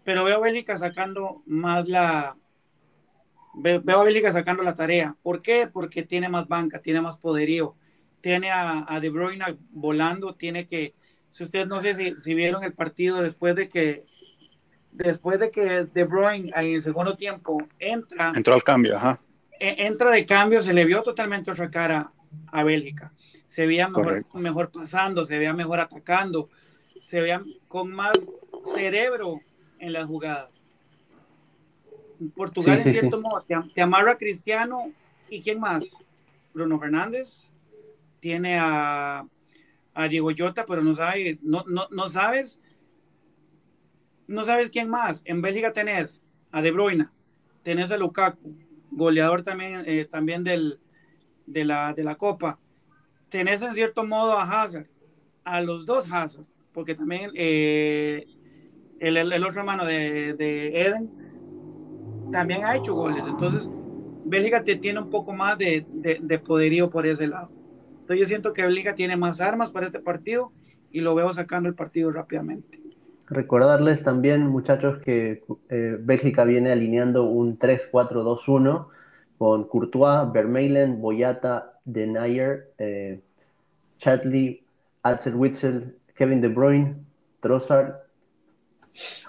pero 0.04 0.24
veo 0.24 0.38
a 0.38 0.42
Bélgica 0.42 0.76
sacando 0.78 1.42
más 1.46 1.88
la, 1.88 2.36
veo 3.54 4.00
a 4.00 4.04
Bélgica 4.04 4.32
sacando 4.32 4.64
la 4.64 4.76
tarea. 4.76 5.16
¿Por 5.24 5.42
qué? 5.42 5.68
Porque 5.72 6.04
tiene 6.04 6.30
más 6.30 6.48
banca, 6.48 6.82
tiene 6.82 7.02
más 7.02 7.18
poderío, 7.18 7.76
tiene 8.22 8.52
a, 8.52 9.00
De 9.02 9.10
Bruyne 9.10 9.58
volando, 9.72 10.36
tiene 10.36 10.68
que, 10.68 10.94
si 11.30 11.44
ustedes 11.44 11.68
no 11.68 11.80
sé 11.80 11.96
si, 11.96 12.16
si, 12.18 12.34
vieron 12.34 12.64
el 12.64 12.74
partido 12.74 13.22
después 13.22 13.56
de 13.56 13.70
que 13.70 14.06
después 14.94 15.40
de 15.40 15.52
que 15.52 15.86
De 15.86 16.04
Bruyne 16.04 16.52
en 16.56 16.76
el 16.76 16.84
segundo 16.84 17.16
tiempo 17.16 17.58
entra. 17.80 18.32
Entró 18.36 18.54
al 18.54 18.64
cambio, 18.64 18.98
ajá. 18.98 19.20
E, 19.60 19.86
entra 19.86 20.12
de 20.12 20.26
cambio, 20.26 20.62
se 20.62 20.74
le 20.74 20.86
vio 20.86 21.02
totalmente 21.02 21.52
otra 21.52 21.70
cara 21.70 22.12
a 22.48 22.64
Bélgica. 22.64 23.12
Se 23.48 23.66
veía 23.66 23.88
mejor, 23.88 24.26
mejor 24.36 24.72
pasando, 24.72 25.26
se 25.26 25.38
veía 25.38 25.54
mejor 25.54 25.80
atacando, 25.80 26.50
se 27.00 27.22
veía 27.22 27.44
con 27.68 27.94
más 27.94 28.18
cerebro 28.74 29.42
en 29.80 29.94
las 29.94 30.06
jugadas. 30.08 30.64
Portugal, 32.36 32.82
en 32.86 32.92
cierto 32.92 33.20
modo, 33.20 33.46
te, 33.74 33.82
amarra 33.82 34.12
a 34.12 34.18
Cristiano 34.18 34.92
y 35.30 35.42
quién 35.42 35.60
más? 35.60 35.96
Bruno 36.54 36.80
Fernández, 36.80 37.48
tiene 38.20 38.58
a, 38.60 39.26
a 39.94 40.08
Diego 40.08 40.32
Jota, 40.36 40.66
pero 40.66 40.82
no, 40.82 40.96
sabe, 40.96 41.40
no, 41.42 41.66
no, 41.68 41.88
no, 41.92 42.08
sabes 42.08 42.60
no 44.28 44.44
sabes 44.44 44.70
quién 44.70 44.90
más. 44.90 45.22
En 45.26 45.42
Bélgica 45.42 45.74
tenés 45.74 46.22
a 46.52 46.62
De 46.62 46.72
Bruyne, 46.72 47.08
tenés 47.64 47.92
a 47.92 47.98
Lukaku, 47.98 48.56
goleador 48.92 49.44
también, 49.44 49.84
eh, 49.86 50.06
también 50.10 50.44
del, 50.44 50.80
de, 51.46 51.66
la, 51.66 51.94
de 51.94 52.04
la 52.04 52.16
Copa. 52.16 52.60
Tenés 53.30 53.62
en 53.62 53.74
cierto 53.74 54.04
modo 54.06 54.34
a 54.34 54.44
Hazard, 54.44 54.88
a 55.44 55.62
los 55.62 55.86
dos 55.86 56.06
Hazard, 56.12 56.46
porque 56.74 56.96
también 56.96 57.32
eh, 57.36 58.26
el, 59.00 59.18
el, 59.18 59.44
otro 59.44 59.62
hermano 59.62 59.86
de, 59.86 60.34
de 60.34 60.82
Eden 60.82 61.12
también 62.32 62.66
ha 62.66 62.76
hecho 62.76 62.94
goles. 62.94 63.24
Entonces, 63.26 63.70
Bélgica 64.26 64.64
te 64.64 64.76
tiene 64.76 65.00
un 65.00 65.10
poco 65.10 65.34
más 65.34 65.58
de, 65.58 65.86
de, 65.90 66.40
poderío 66.40 66.90
por 66.90 67.06
ese 67.06 67.28
lado. 67.28 67.52
Entonces, 68.02 68.20
yo 68.20 68.26
siento 68.26 68.54
que 68.54 68.64
Bélgica 68.64 68.96
tiene 68.96 69.16
más 69.16 69.40
armas 69.40 69.72
para 69.72 69.86
este 69.86 70.00
partido 70.00 70.52
y 70.92 71.02
lo 71.02 71.16
veo 71.16 71.32
sacando 71.34 71.70
el 71.70 71.76
partido 71.76 72.12
rápidamente. 72.12 72.83
Recordarles 73.34 74.04
también, 74.04 74.48
muchachos, 74.48 75.00
que 75.00 75.44
eh, 75.70 75.98
Bélgica 76.00 76.44
viene 76.44 76.72
alineando 76.72 77.24
un 77.24 77.58
3-4-2-1 77.58 78.88
con 79.40 79.68
Courtois, 79.68 80.32
Vermeulen, 80.32 81.02
Boyata, 81.02 81.80
Denayer, 81.84 82.72
eh, 82.78 83.24
Chatley, 83.98 84.64
Axel 85.02 85.34
Witzel, 85.34 85.98
Kevin 86.16 86.42
De 86.42 86.48
Bruyne, 86.48 86.98
Trossard, 87.42 87.96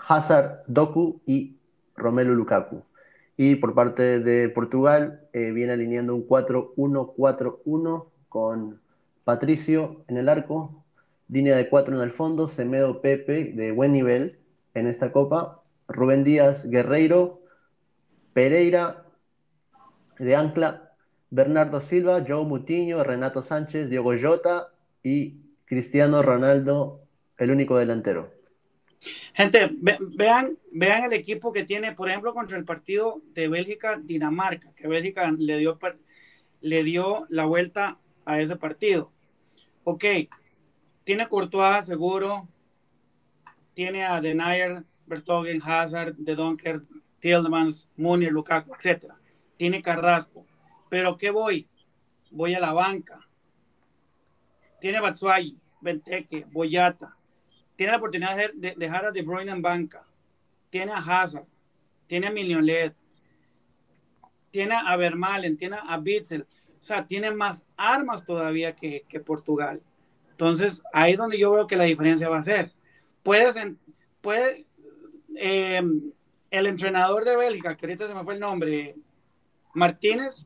Hazard, 0.06 0.64
Doku 0.66 1.22
y 1.24 1.56
Romelu 1.96 2.34
Lukaku. 2.34 2.84
Y 3.38 3.56
por 3.56 3.74
parte 3.74 4.20
de 4.20 4.50
Portugal 4.50 5.22
eh, 5.32 5.50
viene 5.50 5.72
alineando 5.72 6.14
un 6.14 6.28
4-1-4-1 6.28 8.06
con 8.28 8.80
Patricio 9.24 10.04
en 10.08 10.18
el 10.18 10.28
arco, 10.28 10.83
línea 11.28 11.56
de 11.56 11.68
4 11.68 11.96
en 11.96 12.02
el 12.02 12.10
fondo, 12.10 12.48
Semedo 12.48 13.00
Pepe 13.00 13.52
de 13.54 13.72
buen 13.72 13.92
nivel 13.92 14.38
en 14.74 14.86
esta 14.86 15.12
copa, 15.12 15.62
Rubén 15.88 16.24
Díaz 16.24 16.68
Guerreiro, 16.68 17.42
Pereira 18.32 19.06
de 20.18 20.36
Ancla, 20.36 20.92
Bernardo 21.30 21.80
Silva, 21.80 22.24
Joe 22.26 22.44
Mutiño, 22.44 23.02
Renato 23.02 23.42
Sánchez, 23.42 23.90
Diego 23.90 24.12
Jota 24.20 24.68
y 25.02 25.40
Cristiano 25.64 26.22
Ronaldo, 26.22 27.02
el 27.38 27.50
único 27.50 27.76
delantero. 27.76 28.32
Gente, 29.34 29.70
vean, 30.16 30.56
vean 30.72 31.04
el 31.04 31.12
equipo 31.12 31.52
que 31.52 31.64
tiene, 31.64 31.92
por 31.92 32.08
ejemplo, 32.08 32.32
contra 32.32 32.56
el 32.56 32.64
partido 32.64 33.20
de 33.34 33.48
Bélgica-Dinamarca, 33.48 34.72
que 34.74 34.88
Bélgica 34.88 35.30
le 35.36 35.58
dio, 35.58 35.78
le 36.60 36.84
dio 36.84 37.26
la 37.28 37.44
vuelta 37.44 37.98
a 38.24 38.40
ese 38.40 38.56
partido. 38.56 39.12
Ok, 39.82 40.04
tiene 41.04 41.28
Courtois 41.28 41.84
seguro, 41.84 42.48
tiene 43.74 44.04
a 44.04 44.20
Denayer, 44.20 44.84
Bertogen, 45.06 45.60
Hazard, 45.62 46.14
De 46.16 46.34
Donker, 46.34 46.82
Tielemans, 47.20 47.88
Munier, 47.96 48.32
Lukaku, 48.32 48.74
etc. 48.74 49.12
Tiene 49.56 49.82
Carrasco. 49.82 50.46
Pero 50.88 51.16
¿qué 51.16 51.30
voy? 51.30 51.68
Voy 52.30 52.54
a 52.54 52.60
la 52.60 52.72
banca. 52.72 53.20
Tiene 54.80 55.00
Batsuagi, 55.00 55.58
Benteke, 55.80 56.46
Boyata. 56.50 57.16
Tiene 57.76 57.92
la 57.92 57.98
oportunidad 57.98 58.36
de 58.54 58.74
dejar 58.76 59.06
a 59.06 59.10
De 59.10 59.22
Bruyne 59.22 59.52
en 59.52 59.62
banca. 59.62 60.06
Tiene 60.70 60.92
a 60.92 60.98
Hazard. 60.98 61.46
Tiene 62.06 62.28
a 62.28 62.30
Millionet. 62.30 62.94
Tiene 64.50 64.74
a 64.74 64.96
Vermalen. 64.96 65.56
Tiene 65.56 65.76
a 65.80 65.98
Bitzel. 65.98 66.42
O 66.80 66.84
sea, 66.84 67.06
tiene 67.06 67.30
más 67.30 67.64
armas 67.76 68.24
todavía 68.24 68.74
que, 68.74 69.04
que 69.08 69.20
Portugal. 69.20 69.82
Entonces, 70.34 70.82
ahí 70.92 71.12
es 71.12 71.18
donde 71.18 71.38
yo 71.38 71.52
veo 71.52 71.68
que 71.68 71.76
la 71.76 71.84
diferencia 71.84 72.28
va 72.28 72.38
a 72.38 72.42
ser. 72.42 72.72
Puedes, 73.22 73.54
puede, 74.20 74.66
eh, 75.36 75.80
el 76.50 76.66
entrenador 76.66 77.24
de 77.24 77.36
Bélgica, 77.36 77.76
que 77.76 77.86
ahorita 77.86 78.08
se 78.08 78.14
me 78.14 78.24
fue 78.24 78.34
el 78.34 78.40
nombre, 78.40 78.96
Martínez, 79.74 80.44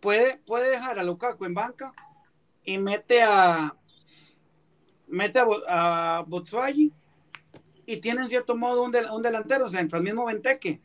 puede, 0.00 0.38
puede 0.38 0.70
dejar 0.70 0.98
a 0.98 1.04
Lukaku 1.04 1.44
en 1.44 1.54
banca 1.54 1.92
y 2.64 2.76
mete 2.78 3.22
a 3.22 3.76
mete 5.06 5.38
a, 5.38 5.46
a 6.18 6.26
y 7.86 7.96
tiene 7.98 8.22
en 8.22 8.28
cierto 8.28 8.56
modo 8.56 8.82
un, 8.82 8.96
un 8.96 9.22
delantero 9.22 9.68
centro, 9.68 9.98
el 9.98 10.04
mismo 10.04 10.26
Venteque. 10.26 10.80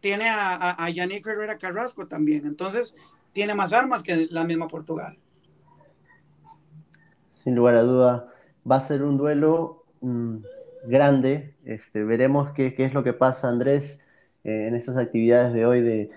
Tiene 0.00 0.30
a, 0.30 0.54
a, 0.54 0.84
a 0.84 0.88
Yannick 0.88 1.22
Ferreira 1.22 1.58
Carrasco 1.58 2.06
también. 2.06 2.46
Entonces, 2.46 2.94
tiene 3.34 3.54
más 3.54 3.74
armas 3.74 4.02
que 4.02 4.26
la 4.30 4.44
misma 4.44 4.68
Portugal 4.68 5.18
sin 7.44 7.54
lugar 7.54 7.76
a 7.76 7.82
duda, 7.82 8.28
va 8.68 8.76
a 8.76 8.80
ser 8.80 9.02
un 9.02 9.16
duelo 9.18 9.84
mm, 10.00 10.38
grande. 10.86 11.54
Este, 11.64 12.02
veremos 12.04 12.50
qué, 12.52 12.74
es 12.76 12.94
lo 12.94 13.04
que 13.04 13.12
pasa, 13.12 13.48
Andrés, 13.48 14.00
eh, 14.44 14.66
en 14.68 14.74
estas 14.74 14.96
actividades 14.96 15.52
de 15.52 15.66
hoy 15.66 15.80
de, 15.82 16.10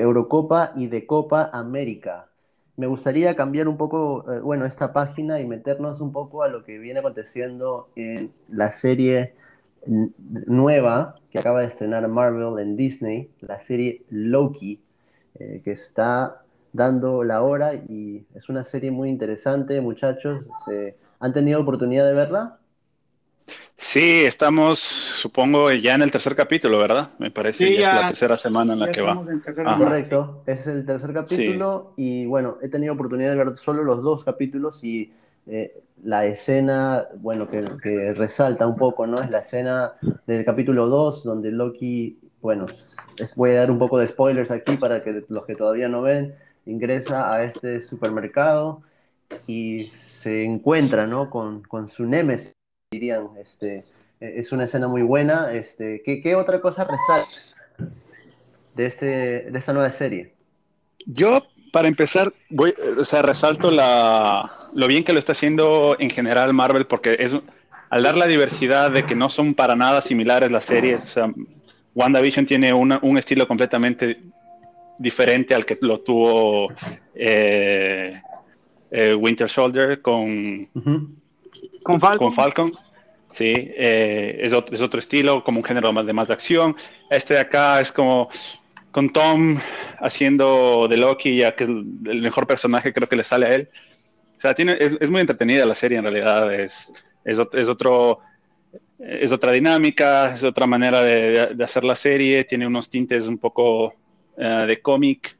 Eurocopa 0.00 0.72
y 0.74 0.86
de 0.86 1.06
Copa 1.06 1.50
América. 1.52 2.28
Me 2.76 2.86
gustaría 2.86 3.36
cambiar 3.36 3.68
un 3.68 3.76
poco, 3.76 4.24
eh, 4.32 4.40
bueno, 4.40 4.64
esta 4.64 4.92
página 4.94 5.38
y 5.40 5.46
meternos 5.46 6.00
un 6.00 6.12
poco 6.12 6.42
a 6.42 6.48
lo 6.48 6.64
que 6.64 6.78
viene 6.78 7.00
aconteciendo 7.00 7.90
en 7.94 8.32
la 8.48 8.70
serie 8.70 9.34
nueva 9.86 11.16
que 11.30 11.38
acaba 11.38 11.60
de 11.60 11.66
estrenar 11.66 12.06
Marvel 12.08 12.58
en 12.58 12.76
Disney, 12.76 13.30
la 13.40 13.60
serie 13.60 14.02
Loki, 14.10 14.80
eh, 15.38 15.60
que 15.64 15.72
está 15.72 16.42
dando 16.72 17.24
la 17.24 17.42
hora 17.42 17.74
y 17.74 18.24
es 18.34 18.48
una 18.48 18.64
serie 18.64 18.90
muy 18.90 19.08
interesante, 19.08 19.80
muchachos. 19.80 20.46
¿Han 21.18 21.32
tenido 21.32 21.60
oportunidad 21.60 22.06
de 22.06 22.14
verla? 22.14 22.60
Sí, 23.76 24.24
estamos, 24.24 24.78
supongo, 24.78 25.72
ya 25.72 25.94
en 25.94 26.02
el 26.02 26.10
tercer 26.10 26.36
capítulo, 26.36 26.78
¿verdad? 26.78 27.10
Me 27.18 27.30
parece 27.30 27.66
que 27.66 27.78
ya, 27.78 27.90
es 27.90 27.96
la 27.96 28.08
tercera 28.08 28.36
semana 28.36 28.74
en 28.74 28.80
la 28.80 28.92
que 28.92 29.00
va. 29.00 29.20
Correcto, 29.78 30.42
es 30.46 30.66
el 30.66 30.84
tercer 30.84 31.14
capítulo 31.14 31.94
y 31.96 32.26
bueno, 32.26 32.58
he 32.60 32.68
tenido 32.68 32.92
oportunidad 32.92 33.30
de 33.30 33.36
ver 33.36 33.56
solo 33.56 33.82
los 33.82 34.02
dos 34.02 34.22
capítulos 34.22 34.84
y 34.84 35.12
eh, 35.46 35.82
la 36.04 36.26
escena, 36.26 37.04
bueno, 37.16 37.48
que, 37.48 37.64
que, 37.82 38.12
resalta 38.12 38.66
un 38.66 38.76
poco, 38.76 39.06
¿no? 39.06 39.20
Es 39.20 39.30
la 39.30 39.38
escena 39.40 39.94
del 40.26 40.44
capítulo 40.44 40.86
2 40.86 41.24
donde 41.24 41.50
Loki, 41.50 42.18
bueno, 42.42 42.66
voy 43.34 43.50
a 43.52 43.60
dar 43.60 43.70
un 43.70 43.78
poco 43.78 43.98
de 43.98 44.06
spoilers 44.06 44.50
aquí 44.50 44.76
para 44.76 45.02
que 45.02 45.24
los 45.28 45.46
que 45.46 45.54
todavía 45.54 45.88
no 45.88 46.02
ven, 46.02 46.34
ingresa 46.70 47.32
a 47.32 47.44
este 47.44 47.80
supermercado 47.80 48.82
y 49.46 49.86
se 49.94 50.44
encuentra 50.44 51.06
¿no? 51.06 51.30
con, 51.30 51.62
con 51.62 51.88
su 51.88 52.04
némesis, 52.04 52.56
dirían. 52.90 53.28
Este, 53.40 53.84
es 54.20 54.52
una 54.52 54.64
escena 54.64 54.88
muy 54.88 55.02
buena. 55.02 55.52
Este, 55.52 56.02
¿qué, 56.04 56.20
qué 56.20 56.36
otra 56.36 56.60
cosa 56.60 56.84
resalta 56.84 57.94
de, 58.74 58.86
este, 58.86 59.06
de 59.50 59.58
esta 59.58 59.72
nueva 59.72 59.92
serie? 59.92 60.34
Yo, 61.06 61.42
para 61.72 61.88
empezar, 61.88 62.32
voy, 62.50 62.74
o 62.98 63.04
sea, 63.04 63.22
resalto 63.22 63.70
la, 63.70 64.68
lo 64.74 64.86
bien 64.86 65.04
que 65.04 65.12
lo 65.12 65.18
está 65.18 65.32
haciendo 65.32 65.96
en 65.98 66.10
general 66.10 66.52
Marvel, 66.52 66.86
porque 66.86 67.16
es, 67.18 67.36
al 67.88 68.02
dar 68.02 68.16
la 68.16 68.26
diversidad 68.26 68.90
de 68.90 69.06
que 69.06 69.14
no 69.14 69.28
son 69.28 69.54
para 69.54 69.74
nada 69.74 70.02
similares 70.02 70.52
las 70.52 70.64
series, 70.64 71.02
o 71.02 71.06
sea, 71.06 71.32
WandaVision 71.94 72.46
tiene 72.46 72.72
un 72.72 73.18
estilo 73.18 73.48
completamente 73.48 74.20
diferente 75.00 75.54
al 75.54 75.64
que 75.64 75.78
lo 75.80 76.00
tuvo 76.00 76.66
eh, 77.14 78.20
eh, 78.90 79.14
Winter 79.14 79.48
Soldier 79.48 80.02
con, 80.02 80.68
con 81.82 82.00
Falcon. 82.00 82.32
Falcon. 82.34 82.72
Sí, 83.32 83.46
eh, 83.56 84.38
es, 84.42 84.52
otro, 84.52 84.74
es, 84.74 84.82
otro, 84.82 84.98
estilo, 84.98 85.42
como 85.42 85.60
un 85.60 85.64
género 85.64 85.92
más 85.92 86.04
de 86.04 86.12
más 86.12 86.28
de 86.28 86.34
acción. 86.34 86.76
Este 87.08 87.34
de 87.34 87.40
acá 87.40 87.80
es 87.80 87.92
como 87.92 88.28
con 88.90 89.08
Tom 89.10 89.56
haciendo 90.00 90.86
de 90.88 90.96
Loki, 90.98 91.36
ya 91.36 91.54
que 91.54 91.64
es 91.64 91.70
el 91.70 92.20
mejor 92.20 92.46
personaje 92.46 92.92
creo 92.92 93.08
que 93.08 93.16
le 93.16 93.24
sale 93.24 93.46
a 93.46 93.50
él. 93.50 93.68
O 94.36 94.40
sea, 94.40 94.54
tiene, 94.54 94.76
es, 94.80 94.98
es 95.00 95.10
muy 95.10 95.20
entretenida 95.20 95.64
la 95.64 95.74
serie 95.74 95.98
en 95.98 96.04
realidad, 96.04 96.52
es, 96.52 96.92
es, 97.24 97.38
es, 97.52 97.68
otro, 97.68 98.18
es 98.98 99.32
otra 99.32 99.52
dinámica, 99.52 100.34
es 100.34 100.42
otra 100.42 100.66
manera 100.66 101.02
de, 101.02 101.54
de, 101.54 101.64
hacer 101.64 101.84
la 101.84 101.94
serie, 101.94 102.44
tiene 102.44 102.66
unos 102.66 102.90
tintes 102.90 103.26
un 103.26 103.38
poco 103.38 103.94
eh, 104.42 104.64
de 104.66 104.80
cómic, 104.80 105.36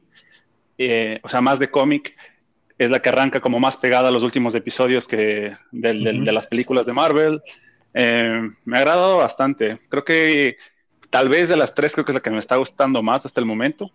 eh, 0.77 1.19
o 1.23 1.29
sea, 1.29 1.41
más 1.41 1.57
de 1.57 1.71
cómic, 1.71 2.15
es 2.77 2.91
la 2.91 3.01
que 3.01 3.09
arranca 3.09 3.39
como 3.39 3.59
más 3.59 3.75
pegada 3.77 4.09
a 4.09 4.11
los 4.11 4.21
últimos 4.21 4.53
episodios 4.53 5.07
que 5.07 5.57
de, 5.71 5.93
las 6.31 6.45
películas 6.45 6.85
de 6.85 6.93
Marvel. 6.93 7.41
Eh, 7.95 8.47
me 8.63 8.77
ha 8.77 8.81
agradado 8.81 9.17
bastante. 9.17 9.79
Creo 9.89 10.05
que 10.05 10.57
tal 11.09 11.29
vez 11.29 11.49
de 11.49 11.57
las 11.57 11.73
tres, 11.73 11.93
creo 11.93 12.05
que 12.05 12.11
es 12.11 12.15
la 12.15 12.21
que 12.21 12.29
me 12.29 12.37
está 12.37 12.57
gustando 12.57 13.01
más 13.01 13.25
hasta 13.25 13.39
el 13.39 13.47
momento, 13.47 13.89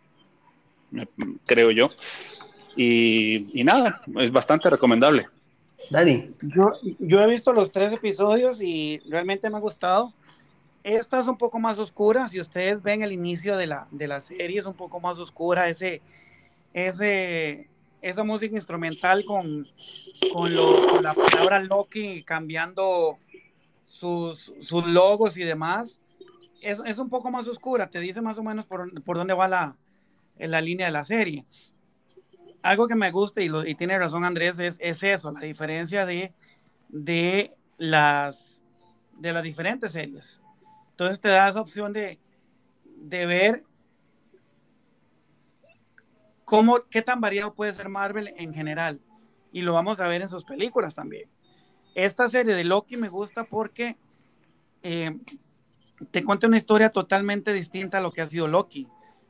creo 1.46 1.70
yo. 1.70 1.90
Y, 2.76 3.62
nada, 3.62 4.02
es 4.18 4.32
bastante 4.32 4.68
recomendable. 4.68 5.28
Dani. 5.88 6.32
Yo, 6.42 6.72
yo 6.98 7.22
he 7.22 7.28
visto 7.28 7.52
los 7.52 7.70
tres 7.70 7.92
episodios 7.92 8.60
y 8.60 9.00
realmente 9.08 9.48
me 9.50 9.58
ha 9.58 9.60
gustado. 9.60 10.12
Esta 10.86 11.18
es 11.18 11.26
un 11.26 11.36
poco 11.36 11.58
más 11.58 11.78
oscura. 11.80 12.28
Si 12.28 12.38
ustedes 12.38 12.80
ven 12.80 13.02
el 13.02 13.10
inicio 13.10 13.56
de 13.56 13.66
la, 13.66 13.88
de 13.90 14.06
la 14.06 14.20
serie, 14.20 14.60
es 14.60 14.66
un 14.66 14.74
poco 14.74 15.00
más 15.00 15.18
oscura. 15.18 15.68
Ese, 15.68 16.00
ese, 16.72 17.68
esa 18.00 18.22
música 18.22 18.54
instrumental 18.54 19.24
con, 19.24 19.66
con, 20.32 20.54
la 21.02 21.12
palabra 21.12 21.58
Loki 21.58 22.22
cambiando 22.22 23.18
sus, 23.84 24.52
sus 24.60 24.86
logos 24.86 25.36
y 25.36 25.42
demás. 25.42 25.98
Es, 26.62 26.80
es, 26.86 26.98
un 26.98 27.10
poco 27.10 27.32
más 27.32 27.48
oscura. 27.48 27.88
Te 27.88 27.98
dice 27.98 28.20
más 28.20 28.38
o 28.38 28.44
menos 28.44 28.64
por, 28.64 29.02
por 29.02 29.16
dónde 29.16 29.34
va 29.34 29.48
la, 29.48 29.76
la 30.38 30.60
línea 30.60 30.86
de 30.86 30.92
la 30.92 31.04
serie. 31.04 31.46
Algo 32.62 32.86
que 32.86 32.94
me 32.94 33.10
gusta 33.10 33.42
y, 33.42 33.48
lo, 33.48 33.66
y 33.66 33.74
tiene 33.74 33.98
razón 33.98 34.24
Andrés 34.24 34.60
es, 34.60 34.76
es 34.78 35.02
eso, 35.02 35.32
la 35.32 35.40
diferencia 35.40 36.06
de, 36.06 36.32
de, 36.90 37.56
las, 37.76 38.62
de 39.18 39.32
las 39.32 39.42
diferentes 39.42 39.90
series. 39.90 40.40
Entonces 40.96 41.20
te 41.20 41.28
da 41.28 41.46
esa 41.46 41.60
opción 41.60 41.92
de, 41.92 42.18
ver 43.10 43.64
cómo, 46.46 46.78
qué 46.88 47.02
tan 47.02 47.20
variado 47.20 47.52
puede 47.52 47.74
ser 47.74 47.90
Marvel 47.90 48.32
en 48.38 48.54
general. 48.54 48.98
Y 49.52 49.60
lo 49.60 49.74
vamos 49.74 50.00
a 50.00 50.08
ver 50.08 50.22
en 50.22 50.30
sus 50.30 50.42
películas 50.44 50.94
también. 50.94 51.28
Esta 51.94 52.30
serie 52.30 52.54
de 52.54 52.64
Loki 52.64 52.96
me 52.96 53.10
gusta 53.10 53.44
porque 53.44 53.98
eh, 54.82 55.18
te 56.10 56.24
cuenta 56.24 56.46
una 56.46 56.56
historia 56.56 56.88
totalmente 56.88 57.52
distinta 57.52 57.98
a 57.98 58.00
lo 58.00 58.10
que 58.10 58.22
ha 58.22 58.26
sido 58.26 58.48
Loki, 58.48 58.88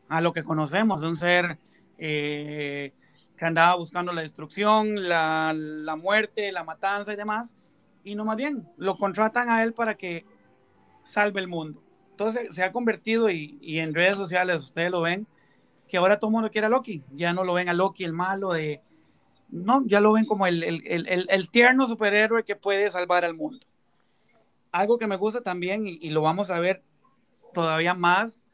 a 0.08 0.20
lo 0.20 0.32
que 0.32 0.44
conocemos, 0.44 1.02
un 1.02 1.16
ser 1.16 1.58
eh, 1.98 2.92
que 3.36 3.44
andaba 3.44 3.74
buscando 3.74 4.12
la 4.12 4.20
destrucción, 4.20 5.08
la, 5.08 5.52
la, 5.52 5.96
muerte, 5.96 6.52
la 6.52 6.62
matanza 6.62 7.12
y 7.12 7.16
demás. 7.16 7.56
Y 8.04 8.14
no 8.14 8.24
más 8.24 8.36
bien, 8.36 8.68
lo 8.76 8.96
contratan 8.96 9.50
a 9.50 9.64
él 9.64 9.72
para 9.72 9.96
que 9.96 10.24
salve 11.06 11.40
el 11.40 11.48
mundo. 11.48 11.82
Entonces 12.10 12.54
se 12.54 12.62
ha 12.62 12.72
convertido 12.72 13.30
y, 13.30 13.58
en 13.78 13.94
redes 13.94 14.16
sociales 14.16 14.62
ustedes 14.62 14.90
lo 14.90 15.02
ven, 15.02 15.26
que 15.88 15.96
ahora 15.96 16.18
todo 16.18 16.30
el 16.30 16.32
mundo 16.32 16.50
quiere 16.50 16.66
a 16.66 16.70
Loki. 16.70 17.04
Ya 17.12 17.32
no 17.32 17.44
lo 17.44 17.54
ven 17.54 17.68
a 17.68 17.74
Loki 17.74 18.04
el 18.04 18.12
malo 18.12 18.52
de... 18.52 18.82
No, 19.48 19.84
ya 19.86 20.00
lo 20.00 20.12
ven 20.14 20.24
como 20.24 20.46
el, 20.46 20.62
el, 20.64 21.50
tierno 21.50 21.86
superhéroe 21.86 22.42
que 22.42 22.56
puede 22.56 22.90
salvar 22.90 23.24
al 23.24 23.34
mundo. 23.34 23.64
Algo 24.72 24.98
que 24.98 25.06
me 25.06 25.16
gusta 25.16 25.40
también 25.40 25.86
y, 25.86 26.10
lo 26.10 26.22
vamos 26.22 26.50
a 26.50 26.58
ver 26.58 26.82
todavía 27.54 27.94
más 27.94 28.44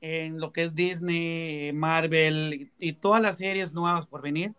en 0.00 0.40
lo 0.40 0.52
que 0.52 0.62
es 0.62 0.74
Disney, 0.74 1.72
Marvel 1.72 2.72
y, 2.78 2.92
todas 2.94 3.22
las 3.22 3.36
series 3.38 3.72
nuevas 3.72 4.06
por 4.06 4.22
venir, 4.22 4.54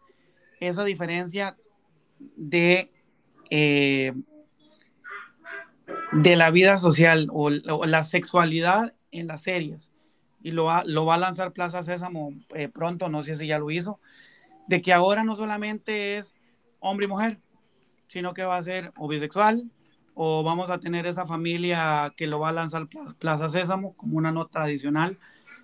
esa 0.61 0.85
diferencia 0.85 1.57
de 2.37 2.91
eh, 3.49 4.13
de 6.11 6.35
la 6.35 6.49
vida 6.49 6.77
social 6.77 7.27
o, 7.31 7.49
la 7.49 8.03
sexualidad 8.03 8.93
en 9.11 9.27
las 9.27 9.43
series. 9.43 9.91
Y 10.41 10.51
lo 10.51 10.65
va, 10.65 10.83
lo 10.85 11.05
va 11.05 11.15
a 11.15 11.19
lanzar 11.19 11.51
Plaza 11.51 11.83
Sésamo 11.83 12.33
eh, 12.55 12.69
pronto, 12.69 13.09
no 13.09 13.23
sé 13.23 13.35
si 13.35 13.47
ya 13.47 13.59
lo 13.59 13.71
hizo, 13.71 13.99
de 14.67 14.81
que 14.81 14.93
ahora 14.93 15.23
no 15.23 15.35
solamente 15.35 16.17
es 16.17 16.33
hombre 16.79 17.05
y 17.05 17.09
mujer, 17.09 17.39
sino 18.07 18.33
que 18.33 18.43
va 18.43 18.57
a 18.57 18.63
ser 18.63 18.93
o 18.97 19.07
bisexual, 19.07 19.69
o 20.13 20.43
vamos 20.43 20.69
a 20.69 20.79
tener 20.79 21.05
esa 21.05 21.25
familia 21.25 22.13
que 22.15 22.27
lo 22.27 22.39
va 22.39 22.49
a 22.49 22.53
lanzar 22.53 22.87
Plaza 23.19 23.49
Sésamo 23.49 23.93
como 23.95 24.17
una 24.17 24.31
nota 24.31 24.63
adicional, 24.63 25.17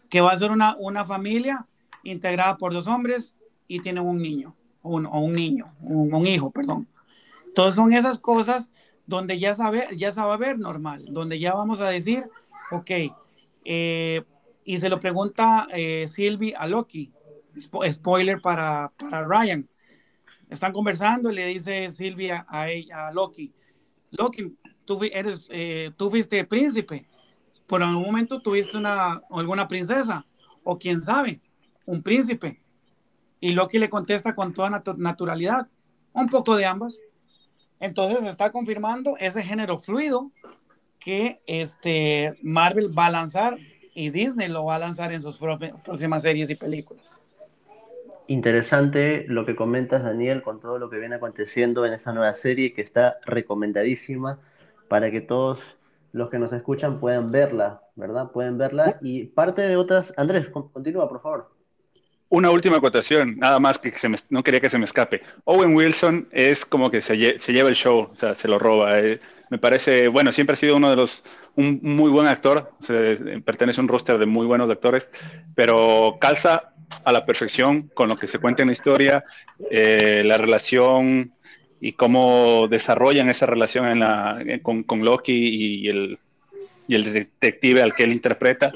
que 0.10 0.22
va 0.22 0.32
a 0.32 0.38
ser 0.38 0.52
una, 0.52 0.76
una 0.78 1.06
familia 1.06 1.68
integrada 2.04 2.58
por 2.58 2.74
dos 2.74 2.88
hombres 2.88 3.34
y 3.68 3.80
tienen 3.80 4.06
un 4.06 4.22
niño, 4.22 4.56
o 4.82 4.98
un 4.98 5.34
niño, 5.34 5.74
un, 5.82 6.14
un, 6.14 6.28
hijo, 6.28 6.52
perdón. 6.52 6.88
Entonces 7.48 7.76
son 7.76 7.94
esas 7.94 8.20
cosas 8.20 8.70
donde 9.08 9.40
ya 9.40 9.54
sabe, 9.54 9.88
ya 9.96 10.12
sabe 10.12 10.38
ver 10.38 10.60
normal, 10.60 11.06
donde 11.10 11.40
ya 11.40 11.54
vamos 11.54 11.82
a 11.82 11.90
decir, 11.90 12.26
ok, 12.72 12.92
eh, 13.66 14.24
y 14.64 14.78
se 14.80 14.90
lo 14.90 15.00
pregunta 15.00 15.68
eh, 15.72 16.08
Sylvie 16.08 16.56
a 16.56 16.68
Loki, 16.68 17.12
spoiler 17.92 18.42
para, 18.42 18.92
para 18.98 19.26
Ryan. 19.26 19.68
Están 20.50 20.74
conversando 20.74 21.32
y 21.32 21.36
le 21.36 21.46
dice 21.48 21.90
Silvia 21.92 22.46
a, 22.48 22.66
a 22.94 23.12
Loki, 23.12 23.54
Loki, 24.12 24.56
tú, 24.86 25.00
eres, 25.04 25.48
eh, 25.52 25.92
tú 25.98 26.10
fuiste 26.10 26.44
príncipe, 26.46 27.08
por 27.68 27.82
algún 27.82 28.04
momento 28.04 28.40
tuviste 28.40 28.78
una, 28.78 29.22
alguna 29.30 29.68
princesa, 29.68 30.26
o 30.64 30.78
quién 30.78 31.02
sabe, 31.02 31.42
un 31.86 32.02
príncipe. 32.02 32.62
Y 33.40 33.52
Loki 33.52 33.78
le 33.78 33.90
contesta 33.90 34.34
con 34.34 34.54
toda 34.54 34.84
naturalidad, 34.98 35.68
un 36.14 36.30
poco 36.30 36.56
de 36.56 36.66
ambas. 36.66 37.00
Entonces 37.80 38.24
se 38.24 38.30
está 38.30 38.52
confirmando 38.52 39.16
ese 39.20 39.44
género 39.44 39.78
fluido 39.78 40.32
que 41.00 41.40
este 41.46 42.38
Marvel 42.42 42.98
va 42.98 43.08
a 43.08 43.12
lanzar 43.12 43.58
y 43.94 44.10
Disney 44.10 44.48
lo 44.48 44.66
va 44.66 44.76
a 44.76 44.80
lanzar 44.80 45.14
en 45.14 45.22
sus 45.22 45.38
próximas 45.38 46.24
series 46.24 46.50
y 46.50 46.56
películas. 46.56 47.20
Interesante 48.28 49.26
lo 49.28 49.46
que 49.46 49.56
comentas, 49.56 50.04
Daniel, 50.04 50.42
con 50.42 50.60
todo 50.60 50.80
lo 50.80 50.90
que 50.90 50.98
viene 50.98 51.16
aconteciendo 51.16 51.86
en 51.86 51.94
esa 51.94 52.12
nueva 52.12 52.34
serie 52.34 52.74
que 52.74 52.82
está 52.82 53.18
recomendadísima 53.26 54.40
para 54.88 55.12
que 55.12 55.22
todos 55.22 55.78
los 56.12 56.30
que 56.30 56.40
nos 56.40 56.52
escuchan 56.54 57.00
puedan 57.00 57.32
verla, 57.32 57.84
¿verdad? 57.96 58.32
Pueden 58.32 58.58
verla 58.58 58.98
y 59.02 59.26
parte 59.26 59.62
de 59.62 59.76
otras... 59.76 60.14
Andrés, 60.18 60.50
continúa, 60.50 61.08
por 61.08 61.22
favor. 61.22 61.55
Una 62.30 62.50
última 62.50 62.78
acotación, 62.78 63.38
nada 63.38 63.60
más 63.60 63.78
que 63.78 63.94
no 64.30 64.44
quería 64.44 64.60
que 64.60 64.70
se 64.70 64.78
me 64.78 64.86
escape. 64.86 65.22
Owen 65.44 65.76
Wilson 65.76 66.28
es 66.32 66.66
como 66.66 66.90
que 66.90 67.02
se, 67.02 67.16
lleva 67.18 67.70
el 67.70 67.76
show, 67.76 68.10
o 68.12 68.16
sea, 68.16 68.36
se 68.36 68.48
lo 68.48 68.58
roba. 68.58 69.00
Eh. 69.00 69.20
me 69.50 69.60
parece, 69.60 70.08
bueno, 70.08 70.32
siempre 70.32 70.56
ha 70.56 70.58
sido 70.58 70.76
uno 70.76 70.90
de 70.90 70.96
los, 70.96 71.24
un 71.56 71.80
muy 71.84 72.10
buen 72.10 72.28
actor, 72.28 72.72
pertenece 73.46 73.80
a 73.80 73.84
un 73.84 73.88
roster 73.88 74.18
de 74.18 74.26
muy 74.26 74.48
buenos 74.48 74.70
actores, 74.70 75.08
pero 75.54 76.18
calza 76.20 76.74
a 77.04 77.12
la 77.12 77.26
perfección 77.26 77.90
con 77.94 78.10
lo 78.10 78.18
que 78.18 78.28
se 78.28 78.40
cuenta 78.40 78.64
en 78.64 78.70
la 78.70 78.74
historia, 78.74 79.24
eh, 79.70 80.24
la 80.26 80.38
relación 80.38 81.32
y 81.80 81.94
cómo 81.94 82.68
desarrollan 82.68 83.30
esa 83.30 83.46
relación 83.46 84.02
con, 84.64 85.06
Loki 85.06 85.34
y 85.34 85.88
el, 85.90 86.20
y 86.88 86.96
el 86.96 87.14
detective 87.14 87.82
al 87.82 87.94
que 87.94 88.04
él 88.04 88.12
interpreta. 88.12 88.72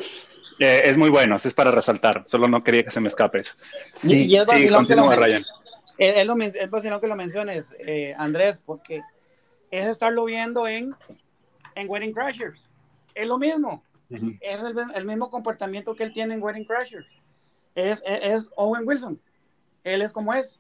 Eh, 0.60 0.82
es 0.86 0.98
muy 0.98 1.10
bueno, 1.10 1.38
es 1.38 1.54
para 1.54 1.72
resaltar, 1.72 2.26
solo 2.28 2.48
no 2.48 2.64
quería 2.64 2.84
que 2.84 2.92
se 2.92 3.00
me 3.00 3.08
escape 3.08 3.40
eso. 3.40 3.54
Sí, 3.96 4.26
y 4.28 4.38
es 4.38 4.46
sí, 4.50 4.68
continúa, 4.70 5.16
Ryan. 5.16 5.44
Es, 5.98 6.26
lo, 6.26 6.38
es 6.42 7.00
que 7.02 7.08
lo 7.08 7.16
menciones, 7.16 7.70
eh, 7.80 8.14
Andrés, 8.18 8.62
porque 8.66 9.02
es 9.72 9.86
estarlo 9.86 10.26
viendo 10.26 10.68
en, 10.68 10.96
en 11.76 11.90
Wedding 11.90 12.14
Crashers. 12.14 12.70
Es 13.16 13.28
lo 13.28 13.38
mismo. 13.38 13.84
Es 14.42 14.64
el, 14.64 14.76
el, 14.96 15.06
mismo 15.06 15.30
comportamiento 15.30 15.96
que 15.96 16.04
él 16.04 16.14
tiene 16.14 16.34
en 16.34 16.42
Wedding 16.42 16.66
Crashers 16.66 17.06
es, 17.88 18.50
Owen 18.56 18.88
Wilson. 18.88 19.22
Él 19.84 20.02
es 20.02 20.12
como 20.12 20.34
es. 20.34 20.60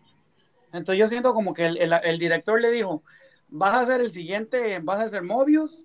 Entonces 0.71 0.99
yo 0.99 1.07
siento 1.07 1.33
como 1.33 1.53
que 1.53 1.65
el, 1.65 2.19
director 2.19 2.61
le 2.61 2.71
dijo, 2.71 3.03
vas 3.47 3.73
a 3.73 3.79
hacer 3.81 4.01
el 4.01 4.11
siguiente, 4.11 4.79
vas 4.79 4.99
a 4.99 5.03
hacer 5.03 5.23
Mobius, 5.23 5.83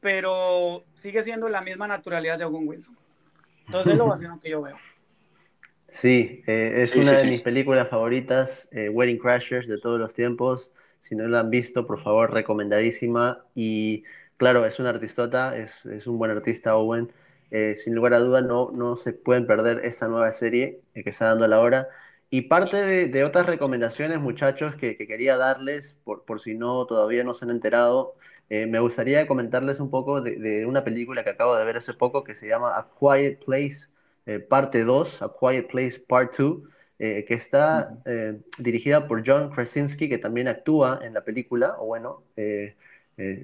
pero 0.00 0.84
sigue 0.94 1.22
siendo 1.22 1.48
la 1.48 1.60
misma 1.60 1.86
naturalidad 1.86 2.38
de 2.38 2.44
Owen 2.44 2.66
Wilson. 2.66 2.98
Entonces 3.72 3.94
es 3.94 3.98
lo 3.98 4.06
vacío 4.06 4.38
que 4.38 4.50
yo 4.50 4.60
veo. 4.60 4.76
Sí, 5.88 6.42
eh, 6.46 6.82
es 6.82 6.94
una 6.94 7.12
de 7.12 7.24
mis 7.24 7.40
películas 7.40 7.88
favoritas, 7.88 8.68
eh, 8.70 8.90
Wedding 8.90 9.18
Crashers 9.18 9.66
de 9.66 9.78
todos 9.78 9.98
los 9.98 10.12
tiempos. 10.12 10.72
Si 10.98 11.16
no 11.16 11.26
la 11.26 11.40
han 11.40 11.48
visto, 11.48 11.86
por 11.86 12.02
favor, 12.02 12.32
recomendadísima. 12.32 13.44
Y 13.54 14.04
claro, 14.36 14.66
es 14.66 14.78
un 14.78 14.86
artistota, 14.86 15.56
es, 15.56 15.86
es 15.86 16.06
un 16.06 16.18
buen 16.18 16.30
artista, 16.30 16.76
Owen. 16.76 17.10
Eh, 17.50 17.76
sin 17.76 17.94
lugar 17.94 18.12
a 18.14 18.20
duda 18.20 18.42
no, 18.42 18.70
no 18.72 18.96
se 18.96 19.14
pueden 19.14 19.46
perder 19.46 19.84
esta 19.84 20.06
nueva 20.06 20.32
serie 20.32 20.80
que 20.94 21.08
está 21.08 21.26
dando 21.26 21.46
a 21.46 21.48
la 21.48 21.60
hora. 21.60 21.88
Y 22.28 22.42
parte 22.42 23.08
de, 23.08 23.24
otras 23.24 23.46
recomendaciones, 23.46 24.18
muchachos, 24.20 24.74
que, 24.74 24.96
quería 24.96 25.36
darles, 25.36 25.98
por, 26.04 26.24
por, 26.24 26.40
si 26.40 26.54
no 26.54 26.86
todavía 26.86 27.24
no 27.24 27.34
se 27.34 27.44
han 27.44 27.50
enterado, 27.50 28.14
eh, 28.52 28.66
me 28.66 28.80
gustaría 28.80 29.26
comentarles 29.26 29.80
un 29.80 29.90
poco 29.90 30.20
de, 30.20 30.66
una 30.66 30.84
película 30.84 31.24
que 31.24 31.30
acabo 31.30 31.56
de 31.56 31.64
ver 31.64 31.76
hace 31.78 31.94
poco 31.94 32.24
que 32.24 32.34
se 32.34 32.48
llama 32.48 32.76
A 32.76 32.88
Quiet 32.98 33.44
Place, 33.44 33.88
parte 34.48 34.84
2, 34.84 35.22
A 35.22 35.32
Quiet 35.38 35.68
Place 35.68 36.00
Part 36.00 36.36
2, 36.36 36.62
que 36.98 37.34
está 37.34 37.98
dirigida 38.58 39.08
por 39.08 39.22
John 39.26 39.50
Krasinski, 39.50 40.08
que 40.08 40.18
también 40.18 40.48
actúa 40.48 41.00
en 41.02 41.14
la 41.14 41.24
película, 41.24 41.76
o 41.78 41.86
bueno, 41.86 42.22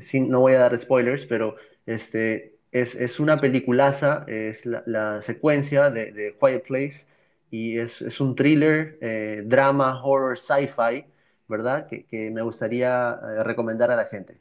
sin, 0.00 0.28
no 0.28 0.40
voy 0.40 0.54
a 0.54 0.58
dar 0.58 0.78
spoilers, 0.78 1.26
pero 1.26 1.56
este, 1.86 2.58
es, 2.72 2.94
es 2.94 3.20
una 3.20 3.40
peliculaza, 3.40 4.24
es 4.28 4.66
la, 4.66 5.22
secuencia 5.22 5.90
de, 5.90 6.12
de, 6.12 6.36
Quiet 6.38 6.66
Place 6.66 7.06
y 7.50 7.78
es, 7.78 8.02
es 8.02 8.20
un 8.20 8.34
thriller, 8.34 8.98
eh, 9.00 9.42
drama, 9.46 10.02
horror, 10.04 10.38
sci-fi, 10.38 11.06
¿verdad? 11.48 11.86
Que, 11.86 12.04
que, 12.06 12.30
me 12.30 12.42
gustaría 12.42 13.18
eh, 13.22 13.44
recomendar 13.44 13.90
a 13.90 13.96
la 13.96 14.06
gente. 14.06 14.38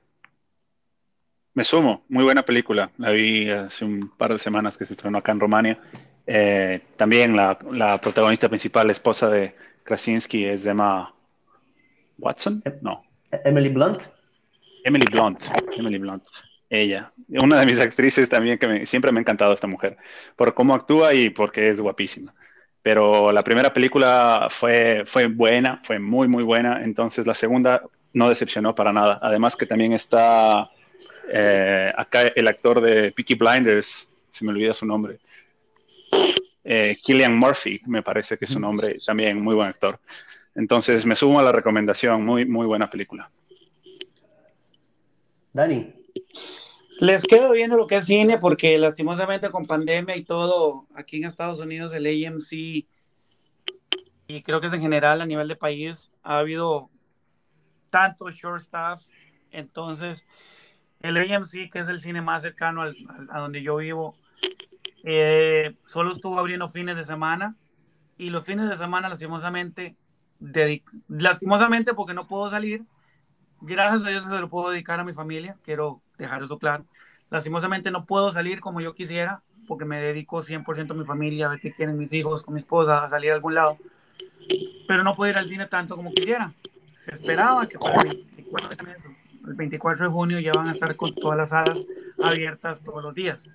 Me 1.57 1.63
sumo, 1.63 2.03
muy 2.09 2.23
buena 2.23 2.43
película. 2.43 2.91
La 2.99 3.09
vi 3.09 3.49
hace 3.49 3.83
un 3.83 4.09
par 4.15 4.31
de 4.31 4.37
semanas 4.37 4.77
que 4.77 4.85
se 4.85 4.93
estrenó 4.93 5.17
acá 5.17 5.31
en 5.31 5.39
Rumania. 5.39 5.79
Eh, 6.27 6.81
también 6.97 7.35
la, 7.35 7.57
la, 7.71 7.99
protagonista 7.99 8.47
principal, 8.47 8.85
la 8.85 8.91
esposa 8.93 9.27
de 9.27 9.55
Krasinski, 9.81 10.45
es 10.45 10.67
Emma 10.67 11.11
Watson. 12.19 12.61
No. 12.81 13.01
Emily 13.43 13.69
Blunt. 13.69 14.03
Emily 14.83 15.07
Blunt. 15.09 15.45
Emily 15.75 15.97
Blunt. 15.97 16.25
Ella, 16.69 17.11
una 17.29 17.59
de 17.59 17.65
mis 17.65 17.79
actrices 17.79 18.29
también 18.29 18.59
que 18.59 18.85
siempre 18.85 19.11
me 19.11 19.19
ha 19.19 19.21
encantado 19.21 19.51
esta 19.51 19.65
mujer, 19.65 19.97
por 20.35 20.53
cómo 20.53 20.75
actúa 20.75 21.15
y 21.15 21.31
porque 21.31 21.69
es 21.69 21.81
guapísima. 21.81 22.35
Pero 22.83 23.31
la 23.31 23.43
primera 23.43 23.73
película 23.73 24.45
fue, 24.51 25.05
fue 25.07 25.25
buena, 25.25 25.81
fue 25.83 25.97
muy, 25.97 26.27
muy 26.27 26.43
buena, 26.43 26.83
entonces 26.83 27.25
la 27.25 27.33
segunda 27.33 27.81
no 28.13 28.29
decepcionó 28.29 28.75
para 28.75 28.93
nada. 28.93 29.17
Además 29.23 29.55
que 29.55 29.65
también 29.65 29.93
está 29.93 30.69
eh, 31.31 31.91
acá 31.95 32.27
el 32.27 32.47
actor 32.47 32.81
de 32.81 33.11
Peaky 33.11 33.35
Blinders, 33.35 34.07
se 34.31 34.45
me 34.45 34.51
olvida 34.51 34.73
su 34.73 34.85
nombre, 34.85 35.19
eh, 36.63 36.97
Killian 37.01 37.37
Murphy, 37.37 37.81
me 37.85 38.03
parece 38.03 38.37
que 38.37 38.45
es 38.45 38.51
su 38.51 38.59
nombre, 38.59 38.97
también 39.05 39.41
muy 39.41 39.55
buen 39.55 39.67
actor. 39.67 39.99
Entonces 40.55 41.05
me 41.05 41.15
sumo 41.15 41.39
a 41.39 41.43
la 41.43 41.51
recomendación, 41.51 42.25
muy, 42.25 42.45
muy 42.45 42.65
buena 42.65 42.89
película. 42.89 43.29
Dani. 45.53 45.93
Les 46.99 47.23
quedo 47.23 47.51
viendo 47.51 47.77
lo 47.77 47.85
que 47.85 47.97
es 47.97 48.05
cine 48.05 48.37
porque 48.39 48.77
lastimosamente 48.77 49.51
con 49.51 49.67
pandemia 49.67 50.17
y 50.17 50.23
todo, 50.23 50.87
aquí 50.95 51.17
en 51.17 51.25
Estados 51.25 51.59
Unidos 51.59 51.93
el 51.93 52.07
AMC 52.07 52.85
y 54.27 54.41
creo 54.43 54.59
que 54.59 54.67
es 54.67 54.73
en 54.73 54.81
general 54.81 55.21
a 55.21 55.25
nivel 55.25 55.47
de 55.47 55.55
país 55.55 56.11
ha 56.23 56.39
habido 56.39 56.89
tanto 57.89 58.29
short 58.29 58.61
staff, 58.61 59.01
entonces 59.51 60.25
el 61.07 61.17
AMC 61.17 61.71
que 61.71 61.79
es 61.79 61.87
el 61.87 62.01
cine 62.01 62.21
más 62.21 62.41
cercano 62.41 62.83
a 63.29 63.39
donde 63.39 63.61
yo 63.61 63.77
vivo 63.77 64.15
eh, 65.03 65.75
solo 65.83 66.13
estuvo 66.13 66.39
abriendo 66.39 66.67
fines 66.67 66.95
de 66.95 67.03
semana 67.03 67.55
y 68.17 68.29
los 68.29 68.45
fines 68.45 68.69
de 68.69 68.77
semana 68.77 69.09
lastimosamente 69.09 69.95
lastimosamente 71.07 71.93
porque 71.93 72.13
no 72.13 72.27
puedo 72.27 72.49
salir 72.49 72.83
gracias 73.61 74.05
a 74.05 74.09
Dios 74.09 74.25
se 74.27 74.35
lo 74.35 74.49
puedo 74.49 74.69
dedicar 74.69 74.99
a 74.99 75.03
mi 75.03 75.13
familia, 75.13 75.57
quiero 75.63 76.01
dejar 76.17 76.43
eso 76.43 76.57
claro. 76.57 76.85
Lastimosamente 77.29 77.91
no 77.91 78.05
puedo 78.05 78.31
salir 78.31 78.59
como 78.59 78.81
yo 78.81 78.93
quisiera, 78.93 79.41
porque 79.67 79.85
me 79.85 80.01
dedico 80.01 80.41
100% 80.41 80.91
a 80.91 80.93
mi 80.93 81.05
familia, 81.05 81.47
a 81.47 81.49
ver 81.49 81.59
qué 81.59 81.73
quieren 81.73 81.97
mis 81.97 82.13
hijos, 82.13 82.41
con 82.41 82.53
mi 82.53 82.59
esposa, 82.59 83.03
a 83.03 83.09
salir 83.09 83.31
a 83.31 83.35
algún 83.35 83.55
lado. 83.55 83.77
Pero 84.87 85.03
no 85.03 85.15
puedo 85.15 85.31
ir 85.31 85.37
al 85.37 85.47
cine 85.47 85.67
tanto 85.67 85.95
como 85.95 86.13
quisiera. 86.13 86.53
Se 86.95 87.13
esperaba 87.13 87.67
que 87.67 87.77
para 87.77 88.03
el 89.47 89.53
24 89.53 90.05
de, 90.05 90.11
junio 90.11 90.39
ya 90.39 90.51
van 90.55 90.67
a 90.67 90.71
estar 90.71 90.95
con 90.95 91.13
todas 91.15 91.37
las 91.37 91.49
salas 91.49 91.79
abiertas 92.21 92.79
todos 92.81 93.03
los 93.03 93.13
días. 93.13 93.47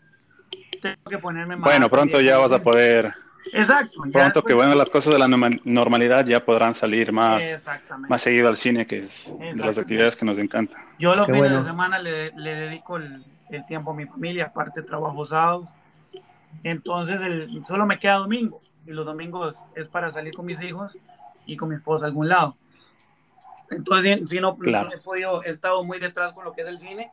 Tengo 0.81 0.97
que 1.09 1.19
ponerme 1.19 1.57
más. 1.57 1.65
Bueno, 1.65 1.89
pronto 1.89 2.21
ya 2.21 2.39
vas 2.39 2.53
a 2.53 2.63
poder 2.63 3.15
Exacto. 3.53 4.03
Pronto 4.13 4.43
que 4.43 4.55
bueno 4.55 4.75
las 4.75 4.89
cosas 4.89 5.13
de 5.13 5.19
la 5.19 5.29
normalidad 5.29 6.25
ya 6.25 6.45
podrán 6.45 6.75
salir 6.75 7.13
más, 7.13 7.43
más 8.09 8.23
seguido 8.23 8.49
al 8.49 8.57
cine, 8.57 8.87
que 8.87 9.01
es 9.01 9.33
de 9.39 9.55
las 9.57 9.79
actividades 9.79 10.17
que 10.17 10.25
nos 10.25 10.39
encantan. 10.39 10.83
Yo 10.99 11.15
los 11.15 11.27
fines 11.27 11.51
de 11.51 11.63
semana 11.63 11.99
le, 11.99 12.31
le 12.33 12.55
dedico 12.55 12.97
el, 12.97 13.25
el, 13.51 13.67
tiempo 13.67 13.91
a 13.91 13.95
mi 13.95 14.07
familia, 14.07 14.47
aparte 14.47 14.83
trabajo 14.83 15.27
sábados. 15.27 15.69
Entonces 16.63 17.21
el, 17.21 17.65
solo 17.67 17.87
me 17.87 17.99
queda 17.99 18.15
domingo 18.15 18.61
y 18.87 18.93
los 18.93 19.05
domingos 19.05 19.57
es 19.75 19.89
para 19.89 20.11
salir 20.11 20.35
con 20.35 20.47
mis 20.47 20.61
hijos 20.63 20.97
y 21.47 21.57
con 21.57 21.69
mi 21.69 21.75
esposa 21.75 22.07
a 22.07 22.09
algún 22.09 22.29
lado. 22.29 22.57
Entonces, 23.73 24.21
sí, 24.29 24.41
no, 24.41 24.57
he 24.93 24.99
podido, 24.99 25.43
he 25.45 25.51
estado 25.51 25.83
muy 25.85 25.99
detrás 25.99 26.33
con 26.33 26.45
lo 26.45 26.53
que 26.53 26.63
es 26.63 26.69
el 26.69 26.79
cine. 26.79 27.11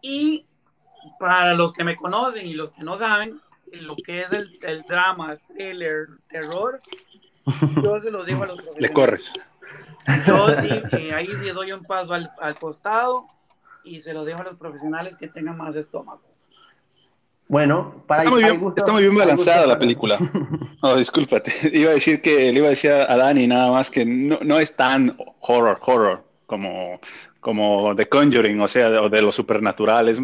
Y 0.00 0.46
para 1.18 1.54
los 1.54 1.72
que 1.72 1.84
me 1.84 1.96
conocen 1.96 2.46
y 2.46 2.54
los 2.54 2.70
que 2.72 2.82
no 2.82 2.96
saben, 2.96 3.40
lo 3.72 3.96
que 3.96 4.22
es 4.22 4.32
el, 4.32 4.58
el 4.62 4.82
drama, 4.82 5.36
thriller, 5.48 6.08
terror, 6.28 6.80
yo 7.82 8.00
se 8.00 8.10
los 8.10 8.26
digo 8.26 8.42
a 8.42 8.46
los 8.46 8.64
Le 8.78 8.92
corres. 8.92 9.32
Yo 10.26 10.48
sí, 10.60 10.68
eh, 10.92 11.14
ahí 11.14 11.28
sí 11.40 11.50
doy 11.50 11.72
un 11.72 11.84
paso 11.84 12.14
al, 12.14 12.30
al, 12.40 12.58
costado 12.58 13.26
y 13.84 14.00
se 14.00 14.14
lo 14.14 14.24
dejo 14.24 14.40
a 14.40 14.44
los 14.44 14.56
profesionales 14.56 15.16
que 15.16 15.28
tengan 15.28 15.56
más 15.56 15.76
estómago. 15.76 16.22
Bueno, 17.48 18.04
para 18.06 18.24
está, 18.24 18.30
muy 18.30 18.44
bien, 18.44 18.72
está 18.76 18.92
muy 18.92 19.02
bien 19.02 19.16
balanzada 19.16 19.66
la 19.66 19.78
película. 19.78 20.18
No, 20.80 20.94
discúlpate. 20.94 21.52
Iba 21.72 21.90
a 21.90 21.94
decir 21.94 22.20
que 22.22 22.52
le 22.52 22.58
iba 22.60 22.68
a 22.68 22.70
decir 22.70 22.92
a 22.92 23.16
Dani 23.16 23.48
nada 23.48 23.72
más 23.72 23.90
que 23.90 24.04
no, 24.04 24.38
no 24.42 24.60
es 24.60 24.76
tan 24.76 25.16
horror, 25.40 25.80
horror 25.84 26.24
como, 26.46 27.00
como 27.40 27.96
The 27.96 28.08
Conjuring, 28.08 28.60
o 28.60 28.68
sea, 28.68 29.02
o 29.02 29.08
de 29.08 29.20
lo 29.20 29.32
supernatural. 29.32 30.08
Es, 30.08 30.22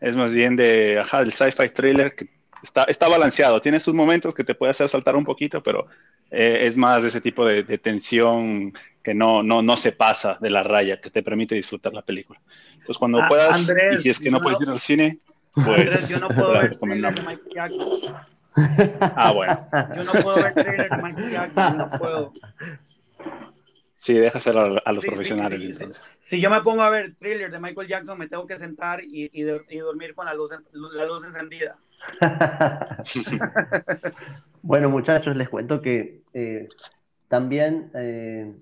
es 0.00 0.16
más 0.16 0.34
bien 0.34 0.56
de, 0.56 0.98
ajá, 0.98 1.20
del 1.20 1.32
sci-fi 1.32 1.68
thriller 1.68 2.16
que 2.16 2.28
está, 2.62 2.84
está 2.84 3.08
balanceado. 3.08 3.62
Tiene 3.62 3.78
sus 3.78 3.94
momentos 3.94 4.34
que 4.34 4.42
te 4.42 4.56
puede 4.56 4.72
hacer 4.72 4.88
saltar 4.88 5.14
un 5.14 5.24
poquito, 5.24 5.62
pero 5.62 5.86
eh, 6.30 6.66
es 6.66 6.76
más 6.76 7.02
de 7.02 7.08
ese 7.08 7.20
tipo 7.20 7.46
de, 7.46 7.62
tensión 7.78 8.72
que 9.02 9.14
no, 9.14 9.42
no, 9.44 9.62
no 9.62 9.76
se 9.76 9.92
pasa 9.92 10.38
de 10.40 10.50
la 10.50 10.64
raya, 10.64 11.00
que 11.00 11.10
te 11.10 11.22
permite 11.22 11.54
disfrutar 11.54 11.92
la 11.92 12.02
película. 12.02 12.40
Entonces, 12.72 12.98
cuando 12.98 13.22
ah, 13.22 13.28
puedas, 13.28 13.70
y 13.98 14.02
si 14.02 14.10
es 14.10 14.18
que 14.18 14.30
no, 14.30 14.40
puedes 14.40 14.60
ir 14.60 14.68
al 14.68 14.80
cine, 14.80 15.18
pues. 15.54 15.66
Andrés, 15.68 16.08
yo 16.08 16.18
no 16.20 16.28
puedo 16.28 16.52
ver 16.52 16.76
trailer 16.78 17.14
de 17.14 17.22
Michael 17.22 17.54
Jackson. 17.54 17.88
Ah, 19.00 19.32
bueno. 19.32 19.68
Yo 19.96 20.04
no 20.04 20.12
puedo 20.12 20.36
ver 20.36 20.54
trailer 20.54 20.90
de 20.90 20.96
Michael 21.02 21.30
Jackson, 21.30 21.78
no 21.78 21.90
puedo. 21.98 22.32
Sí, 24.04 24.12
déjaselo 24.12 24.60
a, 24.60 24.82
a 24.84 24.92
los 24.92 25.02
profesionales. 25.02 25.78
Sí, 25.78 25.86
si 26.18 26.40
yo 26.40 26.50
me 26.50 26.60
pongo 26.60 26.82
a 26.82 26.90
ver 26.90 27.14
thriller 27.16 27.50
de 27.50 27.58
Michael 27.58 27.88
Jackson, 27.88 28.18
me 28.18 28.28
tengo 28.28 28.46
que 28.46 28.58
sentar 28.58 29.02
y, 29.02 29.30
y, 29.32 29.46
y 29.70 29.78
dormir 29.78 30.14
con 30.14 30.26
la 30.26 30.34
luz, 30.34 30.50
la 30.72 31.06
luz 31.06 31.24
encendida. 31.24 31.78
bueno, 34.62 34.90
muchachos, 34.90 35.34
les 35.36 35.48
cuento 35.48 35.80
que 35.80 36.22
eh, 36.34 36.68
también 37.28 37.90
eh, 37.94 38.52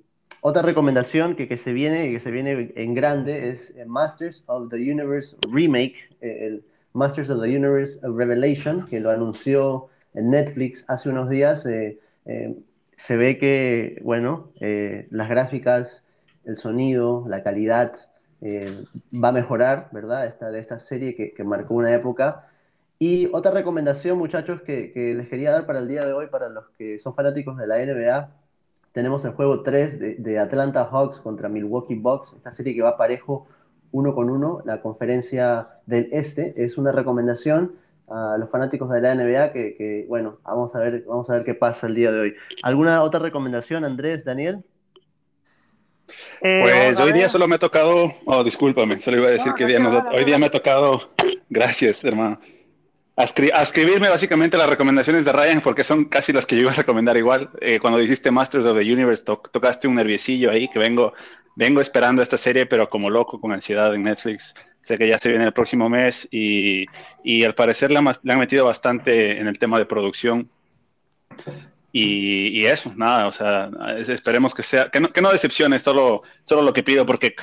otra 0.42 0.62
recomendación 0.62 1.34
que, 1.34 1.48
que, 1.48 1.56
se 1.56 1.72
viene 1.72 2.12
que 2.12 2.20
se 2.20 2.30
viene 2.30 2.72
en 2.76 2.94
grande 2.94 3.50
es 3.50 3.74
Masters 3.86 4.44
of 4.46 4.70
the 4.70 4.76
Universe 4.76 5.36
Remake, 5.50 6.08
eh, 6.20 6.46
el 6.46 6.64
Masters 6.92 7.30
of 7.30 7.42
the 7.42 7.48
Universe 7.48 8.00
Revelation, 8.02 8.86
que 8.86 9.00
lo 9.00 9.10
anunció 9.10 9.88
en 10.14 10.30
Netflix 10.30 10.84
hace 10.88 11.08
unos 11.08 11.28
días. 11.28 11.62
se 11.62 13.16
ve 13.16 13.38
que, 13.38 14.00
bueno, 14.04 14.50
las 15.10 15.28
gráficas, 15.28 16.04
el 16.44 16.56
sonido, 16.56 17.24
la 17.28 17.40
calidad 17.40 17.92
va 18.42 19.28
a 19.28 19.32
mejorar, 19.32 19.88
¿verdad? 19.92 20.26
Esta, 20.26 20.50
de 20.50 20.58
esta 20.58 20.78
serie 20.78 21.14
que, 21.14 21.32
que 21.32 21.44
marcó 21.44 21.74
una 21.74 21.94
época. 21.94 22.46
Y 23.04 23.28
otra 23.32 23.50
recomendación, 23.50 24.16
muchachos, 24.16 24.62
que, 24.62 24.92
les 24.94 25.28
quería 25.28 25.50
dar 25.50 25.66
para 25.66 25.80
el 25.80 25.88
día 25.88 26.06
de 26.06 26.12
hoy, 26.12 26.28
para 26.28 26.48
los 26.48 26.68
que 26.78 27.00
son 27.00 27.16
fanáticos 27.16 27.58
de 27.58 27.66
la 27.66 27.84
NBA, 27.84 28.30
tenemos 28.92 29.24
el 29.24 29.32
juego 29.32 29.64
3 29.64 30.22
de, 30.22 30.38
Atlanta 30.38 30.84
Hawks 30.84 31.18
contra 31.18 31.48
Milwaukee 31.48 31.96
Bucks, 31.96 32.32
esta 32.34 32.52
serie 32.52 32.76
que 32.76 32.82
va 32.82 32.96
parejo 32.96 33.48
uno 33.92 34.14
con 34.14 34.30
uno, 34.30 34.62
la 34.64 34.80
conferencia 34.80 35.68
del 35.86 36.08
Este, 36.12 36.54
es 36.56 36.78
una 36.78 36.92
recomendación 36.92 37.76
a 38.08 38.36
los 38.38 38.50
fanáticos 38.50 38.90
de 38.90 39.00
la 39.00 39.14
NBA 39.14 39.52
que, 39.52 40.06
bueno, 40.08 40.38
vamos 40.42 40.74
a, 40.74 40.80
ver, 40.80 41.04
vamos 41.06 41.30
a 41.30 41.34
ver 41.34 41.44
qué 41.44 41.54
pasa 41.54 41.86
el 41.86 41.94
día 41.94 42.10
de 42.10 42.20
hoy. 42.20 42.34
¿Alguna 42.62 43.02
otra 43.02 43.20
recomendación, 43.20 43.84
Andrés, 43.84 44.24
Daniel? 44.24 44.64
Eh, 46.42 46.58
pues 46.62 47.00
hoy 47.00 47.12
día 47.12 47.28
solo 47.28 47.48
me 47.48 47.54
ha 47.54 47.58
tocado, 47.58 48.12
oh, 48.26 48.44
discúlpame, 48.44 48.98
solo 48.98 49.18
iba 49.18 49.28
a 49.28 49.32
decir 49.32 49.52
que 49.54 49.64
hoy 49.64 50.24
día 50.24 50.38
me 50.38 50.46
ha 50.46 50.50
tocado, 50.50 51.10
gracias, 51.48 52.04
hermano 52.04 52.38
a, 53.16 53.62
escribirme 53.62 54.08
básicamente 54.08 54.56
las 54.56 54.68
recomendaciones 54.68 55.24
de 55.24 55.32
Ryan, 55.32 55.60
porque 55.60 55.84
son 55.84 56.06
casi 56.06 56.32
las 56.32 56.46
que 56.46 56.56
yo 56.56 56.62
iba 56.62 56.72
a 56.72 56.74
recomendar 56.74 57.16
igual. 57.16 57.50
Eh, 57.60 57.78
cuando 57.78 57.98
dijiste 57.98 58.30
Masters 58.30 58.64
of 58.64 58.78
the 58.78 58.92
Universe, 58.92 59.24
tocaste 59.24 59.88
un 59.88 59.96
nerviosillo 59.96 60.50
ahí 60.50 60.68
que 60.68 60.78
vengo, 60.78 61.12
vengo 61.56 61.80
esperando 61.80 62.22
esta 62.22 62.38
serie, 62.38 62.66
pero 62.66 62.88
como 62.88 63.10
loco, 63.10 63.40
con 63.40 63.52
ansiedad 63.52 63.94
en 63.94 64.04
Netflix. 64.04 64.54
Sé 64.82 64.98
que 64.98 65.08
ya 65.08 65.18
se 65.18 65.28
viene 65.28 65.44
el 65.44 65.52
próximo 65.52 65.88
mes 65.88 66.26
y, 66.30 66.86
y 67.22 67.44
al 67.44 67.54
parecer 67.54 67.90
le, 67.90 67.98
han 67.98 68.38
metido 68.38 68.64
bastante 68.64 69.38
en 69.38 69.46
el 69.46 69.58
tema 69.58 69.78
de 69.78 69.86
producción. 69.86 70.50
Y, 71.94 72.60
y, 72.60 72.66
eso, 72.66 72.90
nada, 72.96 73.26
o 73.26 73.32
sea, 73.32 73.70
esperemos 73.98 74.54
que 74.54 74.62
sea, 74.62 74.88
que 74.88 74.98
no, 74.98 75.12
que 75.12 75.20
no 75.20 75.30
decepcione, 75.30 75.78
solo, 75.78 76.22
solo 76.42 76.62
lo 76.62 76.72
que 76.72 76.82
pido, 76.82 77.04
porque 77.04 77.36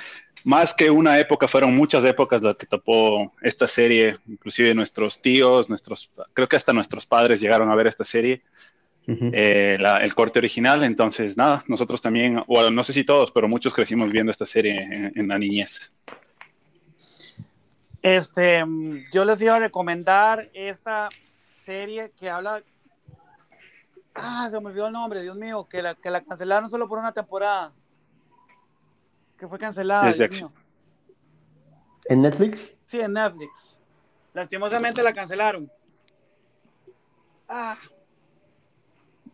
más 0.43 0.73
que 0.73 0.89
una 0.89 1.19
época, 1.19 1.47
fueron 1.47 1.75
muchas 1.75 2.03
épocas 2.05 2.41
las 2.41 2.55
que 2.55 2.65
topó 2.65 3.33
esta 3.41 3.67
serie, 3.67 4.17
inclusive 4.27 4.73
nuestros 4.73 5.21
tíos, 5.21 5.69
nuestros, 5.69 6.09
creo 6.33 6.47
que 6.47 6.55
hasta 6.55 6.73
nuestros 6.73 7.05
padres 7.05 7.41
llegaron 7.41 7.69
a 7.69 7.75
ver 7.75 7.87
esta 7.87 8.05
serie, 8.05 8.41
eh, 9.07 9.77
el 10.01 10.13
corte 10.13 10.37
original, 10.37 10.83
entonces 10.83 11.35
nada, 11.35 11.63
nosotros 11.67 11.99
también, 11.99 12.43
o 12.45 12.69
no 12.69 12.83
sé 12.83 12.93
si 12.93 13.03
todos, 13.03 13.31
pero 13.31 13.47
muchos 13.47 13.73
crecimos 13.73 14.11
viendo 14.11 14.31
esta 14.31 14.45
serie 14.45 15.11
en, 15.15 15.27
la 15.27 15.39
niñez. 15.39 15.91
Este, 18.03 18.63
yo 19.11 19.25
les 19.25 19.41
iba 19.41 19.55
a 19.55 19.59
recomendar 19.59 20.49
esta 20.53 21.09
serie 21.51 22.11
que 22.19 22.29
habla, 22.29 22.61
ah, 24.21 24.47
se 24.49 24.59
me 24.59 24.67
olvidó 24.67 24.87
el 24.87 24.93
nombre, 24.93 25.21
Dios 25.21 25.35
mío, 25.35 25.67
que 25.69 25.81
la, 25.81 25.95
que 25.95 26.09
la 26.09 26.21
cancelaron 26.21 26.69
solo 26.69 26.87
por 26.87 26.99
una 26.99 27.11
temporada 27.11 27.73
que 29.37 29.47
fue 29.47 29.57
cancelada. 29.57 30.13
¿En 32.05 32.21
Netflix? 32.21 32.77
Sí, 32.85 32.99
en 32.99 33.13
Netflix. 33.13 33.77
Lastimosamente 34.33 35.01
la 35.01 35.13
cancelaron. 35.13 35.71
Ah. 37.47 37.77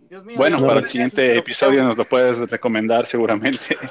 Dios 0.10 0.24
mío, 0.24 0.38
bueno, 0.38 0.60
para 0.65 0.82
el 0.82 0.88
siguiente 0.88 1.38
episodio 1.38 1.84
nos 1.84 1.98
lo 1.98 2.06
puedes 2.06 2.38
recomendar 2.50 3.06
seguramente. 3.08 3.60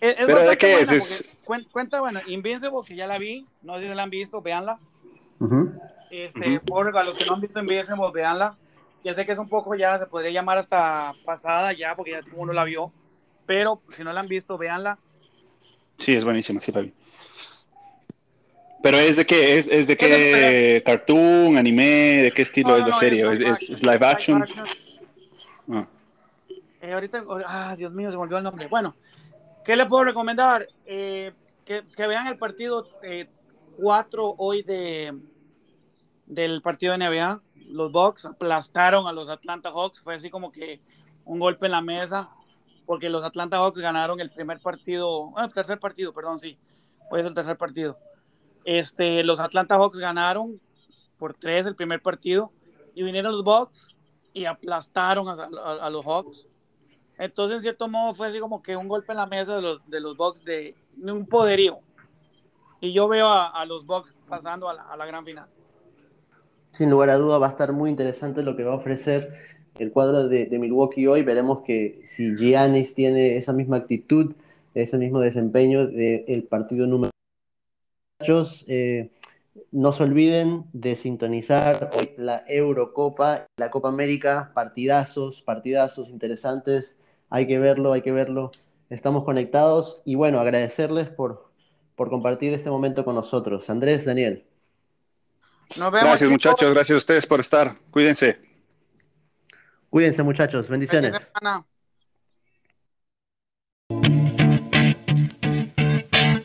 Es, 0.00 0.16
Pero 0.16 0.40
de 0.40 0.58
qué 0.58 0.80
es, 0.80 1.38
Cuenta, 1.70 2.00
bueno, 2.00 2.20
Invincible, 2.26 2.80
que 2.84 2.96
ya 2.96 3.06
la 3.06 3.18
vi, 3.18 3.46
no 3.62 3.78
sé 3.78 3.88
si 3.88 3.94
la 3.94 4.02
han 4.02 4.10
visto, 4.10 4.42
véanla. 4.42 4.80
este, 6.10 6.58
por 6.58 6.98
a 6.98 7.04
los 7.04 7.16
que 7.16 7.24
no 7.24 7.34
han 7.34 7.40
visto 7.40 7.60
Invincible, 7.60 8.10
véanla. 8.12 8.56
Ya 9.04 9.14
sé 9.14 9.26
que 9.26 9.32
es 9.32 9.38
un 9.38 9.48
poco, 9.48 9.74
ya 9.74 9.98
se 9.98 10.06
podría 10.06 10.30
llamar 10.30 10.58
hasta 10.58 11.12
pasada 11.24 11.72
ya, 11.72 11.96
porque 11.96 12.12
ya 12.12 12.20
uno 12.36 12.52
la 12.52 12.64
vio 12.64 12.92
pero 13.46 13.82
si 13.90 14.04
no 14.04 14.12
la 14.12 14.20
han 14.20 14.28
visto, 14.28 14.56
véanla. 14.56 14.98
Sí, 15.98 16.12
es 16.12 16.24
buenísima, 16.24 16.60
sí 16.60 16.72
la 16.72 16.80
vi. 16.80 16.94
Pero 18.82 18.98
es 18.98 19.16
de 19.16 19.26
qué, 19.26 19.58
es, 19.58 19.68
es 19.68 19.86
de 19.86 19.96
qué 19.96 20.82
cartoon, 20.84 21.56
anime, 21.56 22.22
de 22.22 22.32
qué 22.32 22.42
estilo 22.42 22.76
es 22.76 22.86
la 22.86 22.98
serie, 22.98 23.24
es, 23.30 23.82
live 23.82 24.06
action. 24.06 24.44
Ah. 25.70 25.86
Eh, 26.80 26.92
ahorita, 26.92 27.24
ah, 27.46 27.76
Dios 27.76 27.92
mío, 27.92 28.10
se 28.10 28.16
volvió 28.16 28.38
el 28.38 28.44
nombre. 28.44 28.66
Bueno, 28.66 28.96
¿qué 29.64 29.76
le 29.76 29.86
puedo 29.86 30.02
recomendar? 30.02 30.66
Eh, 30.84 31.32
que, 31.64 31.84
que, 31.96 32.06
vean 32.08 32.26
el 32.26 32.38
partido 32.38 32.88
4 33.76 34.28
eh, 34.30 34.34
hoy 34.38 34.62
de 34.64 35.12
del 36.26 36.62
partido 36.62 36.96
de 36.96 37.06
NBA. 37.06 37.40
Los 37.72 37.90
Bucks 37.90 38.26
aplastaron 38.26 39.06
a 39.06 39.12
los 39.12 39.28
Atlanta 39.28 39.70
Hawks, 39.70 40.00
fue 40.00 40.14
así 40.14 40.30
como 40.30 40.52
que 40.52 40.80
un 41.24 41.38
golpe 41.38 41.66
en 41.66 41.72
la 41.72 41.80
mesa 41.80 42.30
porque 42.86 43.08
los 43.08 43.24
Atlanta 43.24 43.58
Hawks 43.58 43.78
ganaron 43.78 44.20
el 44.20 44.30
primer 44.30 44.60
partido, 44.60 45.30
bueno, 45.30 45.46
el 45.46 45.52
tercer 45.52 45.78
partido, 45.78 46.12
perdón, 46.12 46.38
sí, 46.38 46.58
hoy 47.10 47.20
es 47.20 47.26
el 47.26 47.34
tercer 47.34 47.56
partido. 47.56 47.96
Este, 48.64 49.22
los 49.22 49.40
Atlanta 49.40 49.76
Hawks 49.76 49.98
ganaron 49.98 50.60
por 51.18 51.34
tres 51.34 51.66
el 51.66 51.76
primer 51.76 52.02
partido 52.02 52.52
y 52.94 53.02
vinieron 53.02 53.32
los 53.32 53.44
Bucks 53.44 53.94
y 54.32 54.44
aplastaron 54.44 55.28
a, 55.28 55.90
los 55.90 56.04
Hawks. 56.04 56.48
Entonces, 57.18 57.56
en 57.56 57.62
cierto 57.62 57.88
modo, 57.88 58.14
fue 58.14 58.28
así 58.28 58.40
como 58.40 58.62
que 58.62 58.76
un 58.76 58.88
golpe 58.88 59.12
en 59.12 59.18
la 59.18 59.26
mesa 59.26 59.56
de 59.56 59.62
los, 59.62 59.88
de 59.88 60.00
los 60.00 60.16
Bucks 60.16 60.44
de, 60.44 60.74
un 60.96 61.26
poderío. 61.26 61.80
Y 62.80 62.92
yo 62.92 63.06
veo 63.06 63.28
a, 63.28 63.64
los 63.64 63.86
Bucks 63.86 64.14
pasando 64.28 64.68
a 64.68 64.74
la, 64.74 64.82
a 64.82 64.96
la 64.96 65.06
gran 65.06 65.24
final. 65.24 65.48
Sin 66.72 66.90
lugar 66.90 67.10
a 67.10 67.16
duda, 67.16 67.38
va 67.38 67.46
a 67.46 67.50
estar 67.50 67.72
muy 67.72 67.90
interesante 67.90 68.42
lo 68.42 68.56
que 68.56 68.64
va 68.64 68.72
a 68.72 68.76
ofrecer 68.76 69.32
el 69.78 69.90
cuadro 69.92 70.28
de, 70.28 70.46
Milwaukee 70.58 71.06
hoy, 71.06 71.22
veremos 71.22 71.62
que 71.62 72.00
si 72.04 72.36
Giannis 72.36 72.94
tiene 72.94 73.36
esa 73.36 73.52
misma 73.52 73.78
actitud, 73.78 74.34
ese 74.74 74.98
mismo 74.98 75.20
desempeño 75.20 75.86
del 75.86 76.44
partido 76.44 76.86
número 76.86 77.10
eh, 78.68 79.10
no 79.70 79.92
se 79.92 80.02
olviden 80.04 80.64
de 80.72 80.94
sintonizar 80.94 81.90
hoy 81.98 82.10
la 82.16 82.44
Eurocopa, 82.46 83.46
la 83.56 83.70
Copa 83.70 83.88
América, 83.88 84.52
partidazos, 84.54 85.42
partidazos 85.42 86.10
interesantes, 86.10 86.96
hay 87.28 87.46
que 87.46 87.58
verlo, 87.58 87.92
hay 87.92 88.02
que 88.02 88.12
verlo. 88.12 88.52
Estamos 88.90 89.24
conectados 89.24 90.02
y 90.04 90.14
bueno, 90.14 90.38
agradecerles 90.38 91.10
por, 91.10 91.50
por 91.96 92.10
compartir 92.10 92.52
este 92.52 92.70
momento 92.70 93.04
con 93.04 93.14
nosotros. 93.14 93.68
Andrés, 93.70 94.04
Daniel. 94.04 94.44
Nos 95.76 95.92
vemos. 95.92 96.02
Gracias, 96.02 96.18
chicos. 96.18 96.32
muchachos. 96.32 96.74
Gracias 96.74 96.94
a 96.94 96.98
ustedes 96.98 97.26
por 97.26 97.40
estar. 97.40 97.76
Cuídense. 97.90 98.38
Cuídense, 99.90 100.22
muchachos. 100.22 100.68
Bendiciones. 100.68 101.30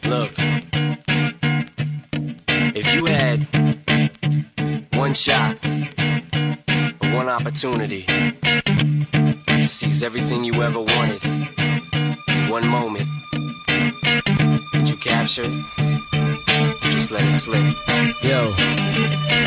Look, 0.03 0.31
if 2.75 2.93
you 2.93 3.05
had 3.05 3.47
one 4.93 5.13
shot, 5.13 5.57
one 7.13 7.29
opportunity 7.29 8.05
to 9.47 9.63
seize 9.63 10.03
everything 10.03 10.43
you 10.43 10.61
ever 10.61 10.79
wanted 10.79 11.23
in 11.23 12.49
one 12.49 12.67
moment 12.67 13.07
that 14.73 14.87
you 14.87 14.97
captured. 14.97 15.51
Just 17.07 17.21
let 17.21 17.31
it 17.31 17.37
slip. 17.37 17.63
Yo. 18.21 18.51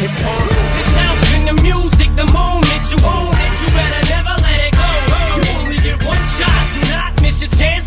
His 0.01 0.17
poems 0.17 0.51
is 0.51 0.71
his 0.81 0.91
house 0.97 1.35
in 1.35 1.45
the 1.45 1.63
music, 1.63 2.09
the 2.17 2.25
moment 2.33 2.83
you 2.91 2.97
own 3.05 3.35
it, 3.37 3.61
you 3.61 3.69
better 3.77 4.09
never 4.09 4.35
let 4.41 4.61
it 4.65 4.73
go. 4.73 4.89
You 5.37 5.61
only 5.61 5.77
get 5.77 6.03
one 6.03 6.25
shot, 6.39 6.75
do 6.75 6.81
not 6.89 7.21
miss 7.21 7.43
your 7.43 7.51
chance 7.51 7.71